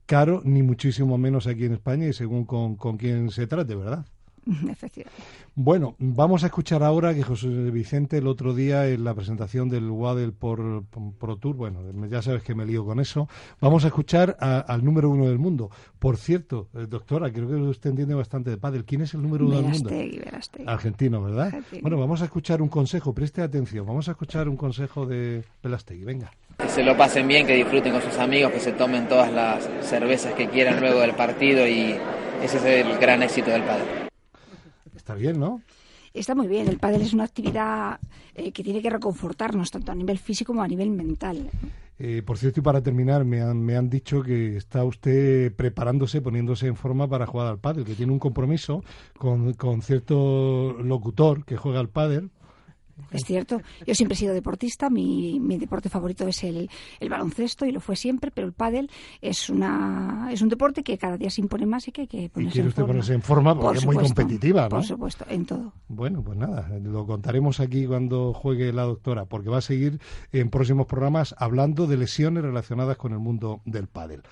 caro 0.05 0.41
ni 0.43 0.63
muchísimo 0.63 1.17
menos 1.17 1.47
aquí 1.47 1.65
en 1.65 1.73
España 1.73 2.07
y 2.07 2.13
según 2.13 2.45
con, 2.45 2.75
con 2.75 2.97
quién 2.97 3.31
se 3.31 3.47
trate, 3.47 3.75
¿verdad? 3.75 4.05
Efectivamente. 4.69 5.23
Bueno, 5.55 5.95
vamos 5.99 6.43
a 6.43 6.47
escuchar 6.47 6.84
ahora 6.84 7.13
que 7.13 7.23
José 7.23 7.47
Vicente 7.47 8.17
el 8.17 8.27
otro 8.27 8.53
día 8.53 8.88
en 8.88 9.03
la 9.03 9.13
presentación 9.13 9.69
del 9.69 9.89
Waddle 9.89 10.31
por 10.34 10.84
Pro 11.17 11.38
Tour, 11.38 11.55
bueno, 11.55 11.79
ya 12.08 12.21
sabes 12.21 12.43
que 12.43 12.53
me 12.53 12.65
lío 12.65 12.86
con 12.86 12.99
eso, 12.99 13.27
vamos 13.62 13.86
a 13.86 13.88
escuchar 13.88 14.36
al 14.39 14.84
número 14.84 15.10
uno 15.10 15.27
del 15.27 15.39
mundo. 15.39 15.71
Por 15.97 16.17
cierto, 16.17 16.67
eh, 16.73 16.86
doctora, 16.88 17.31
creo 17.31 17.47
que 17.47 17.55
usted 17.55 17.91
entiende 17.91 18.13
bastante 18.13 18.49
de 18.49 18.58
pádel. 18.58 18.86
¿Quién 18.86 19.01
es 19.01 19.13
el 19.13 19.21
número 19.21 19.45
uno 19.45 19.55
del 19.55 19.65
mundo? 19.65 19.89
Argentino, 20.67 21.23
¿verdad? 21.23 21.53
Bueno, 21.81 21.97
vamos 21.97 22.21
a 22.21 22.25
escuchar 22.25 22.62
un 22.62 22.69
consejo, 22.69 23.13
preste 23.13 23.41
atención, 23.41 23.86
vamos 23.86 24.08
a 24.08 24.12
escuchar 24.12 24.49
un 24.49 24.58
consejo 24.58 25.05
de 25.05 25.43
Velastegui, 25.63 26.03
venga. 26.03 26.31
Que 26.58 26.69
se 26.69 26.84
lo 26.84 26.95
pasen 26.95 27.27
bien, 27.27 27.47
que 27.47 27.55
disfruten 27.55 27.93
con 27.93 28.01
sus 28.01 28.17
amigos, 28.17 28.51
que 28.51 28.60
se 28.60 28.73
tomen 28.73 29.08
todas 29.08 29.31
las 29.31 29.69
cervezas 29.81 30.34
que 30.34 30.47
quieran 30.47 30.79
luego 30.79 30.99
del 30.99 31.15
partido 31.15 31.67
y 31.67 31.95
ese 32.43 32.58
es 32.58 32.65
el 32.65 32.97
gran 32.97 33.23
éxito 33.23 33.49
del 33.49 33.63
pádel. 33.63 34.04
Está 35.05 35.13
bien, 35.13 35.39
¿no? 35.39 35.61
Está 36.15 36.33
muy 36.33 36.47
bien. 36.47 36.67
El 36.67 36.79
pádel 36.79 37.03
es 37.03 37.13
una 37.13 37.25
actividad 37.25 37.99
eh, 38.33 38.51
que 38.51 38.63
tiene 38.63 38.81
que 38.81 38.89
reconfortarnos 38.89 39.69
tanto 39.69 39.91
a 39.91 39.95
nivel 39.95 40.17
físico 40.17 40.51
como 40.51 40.63
a 40.63 40.67
nivel 40.67 40.89
mental. 40.89 41.47
Eh, 41.99 42.23
por 42.25 42.39
cierto, 42.39 42.59
y 42.59 42.63
para 42.63 42.81
terminar, 42.81 43.23
me 43.23 43.39
han, 43.39 43.61
me 43.61 43.75
han 43.75 43.87
dicho 43.87 44.23
que 44.23 44.57
está 44.57 44.83
usted 44.83 45.53
preparándose, 45.55 46.23
poniéndose 46.23 46.65
en 46.65 46.75
forma 46.75 47.07
para 47.07 47.27
jugar 47.27 47.45
al 47.45 47.59
pádel, 47.59 47.85
que 47.85 47.93
tiene 47.93 48.13
un 48.13 48.17
compromiso 48.17 48.83
con, 49.15 49.53
con 49.53 49.83
cierto 49.83 50.73
locutor 50.81 51.45
que 51.45 51.55
juega 51.55 51.81
al 51.81 51.89
pádel 51.89 52.31
es 53.12 53.23
cierto. 53.25 53.62
Yo 53.86 53.95
siempre 53.95 54.13
he 54.13 54.17
sido 54.17 54.34
deportista. 54.34 54.89
Mi, 54.89 55.39
mi 55.39 55.58
deporte 55.58 55.89
favorito 55.89 56.27
es 56.27 56.43
el, 56.43 56.69
el, 56.99 57.10
baloncesto 57.10 57.65
y 57.65 57.71
lo 57.71 57.79
fue 57.79 57.95
siempre, 57.95 58.31
pero 58.31 58.47
el 58.47 58.53
pádel 58.53 58.89
es 59.21 59.49
una 59.49 60.29
es 60.31 60.41
un 60.41 60.49
deporte 60.49 60.84
que 60.84 60.97
cada 60.97 61.17
día 61.17 61.29
se 61.29 61.41
impone 61.41 61.65
más 61.65 61.88
y 61.88 61.91
que 61.91 62.01
hay 62.01 62.08
que 62.08 62.29
ponerse 62.29 62.49
¿Y 62.49 62.53
quiere 62.53 62.69
usted 62.69 62.81
en 62.81 62.88
forma. 62.88 62.93
ponerse 62.93 63.13
en 63.13 63.21
forma 63.21 63.60
porque 63.60 63.77
es 63.79 63.86
muy 63.86 63.95
competitiva, 63.95 64.63
¿no? 64.63 64.69
Por 64.69 64.84
supuesto, 64.84 65.25
en 65.29 65.45
todo. 65.45 65.73
Bueno, 65.88 66.21
pues 66.23 66.38
nada, 66.38 66.69
lo 66.81 67.05
contaremos 67.05 67.60
aquí 67.60 67.86
cuando 67.86 68.34
juegue 68.34 68.71
la 68.73 68.84
doctora, 68.84 69.25
porque 69.25 69.49
va 69.49 69.58
a 69.58 69.62
seguir 69.62 69.99
en 70.31 70.49
próximos 70.49 70.88
programas 70.88 71.36
hablando 71.38 71.88
de 71.88 71.97
lesiones 71.97 72.43
relacionadas 72.43 72.97
con 72.97 73.13
el 73.13 73.19
mundo 73.19 73.62
del 73.65 73.88
pádel. 73.88 74.23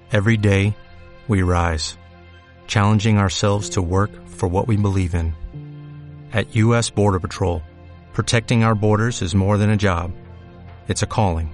Every 0.10 0.38
day, 0.38 0.76
we 1.28 1.43
rise, 1.43 1.95
challenging 2.65 3.19
ourselves 3.19 3.69
to 3.71 3.84
work 3.84 4.10
for 4.26 4.47
what 4.47 4.67
we 4.67 4.76
believe 4.76 5.13
in. 5.13 5.34
At 6.34 6.56
U.S. 6.56 6.89
Border 6.89 7.19
Patrol, 7.19 7.62
protecting 8.13 8.63
our 8.63 8.73
borders 8.73 9.21
is 9.21 9.36
more 9.36 9.58
than 9.58 9.69
a 9.69 9.78
job, 9.78 10.12
it's 10.88 11.04
a 11.04 11.08
calling. 11.08 11.54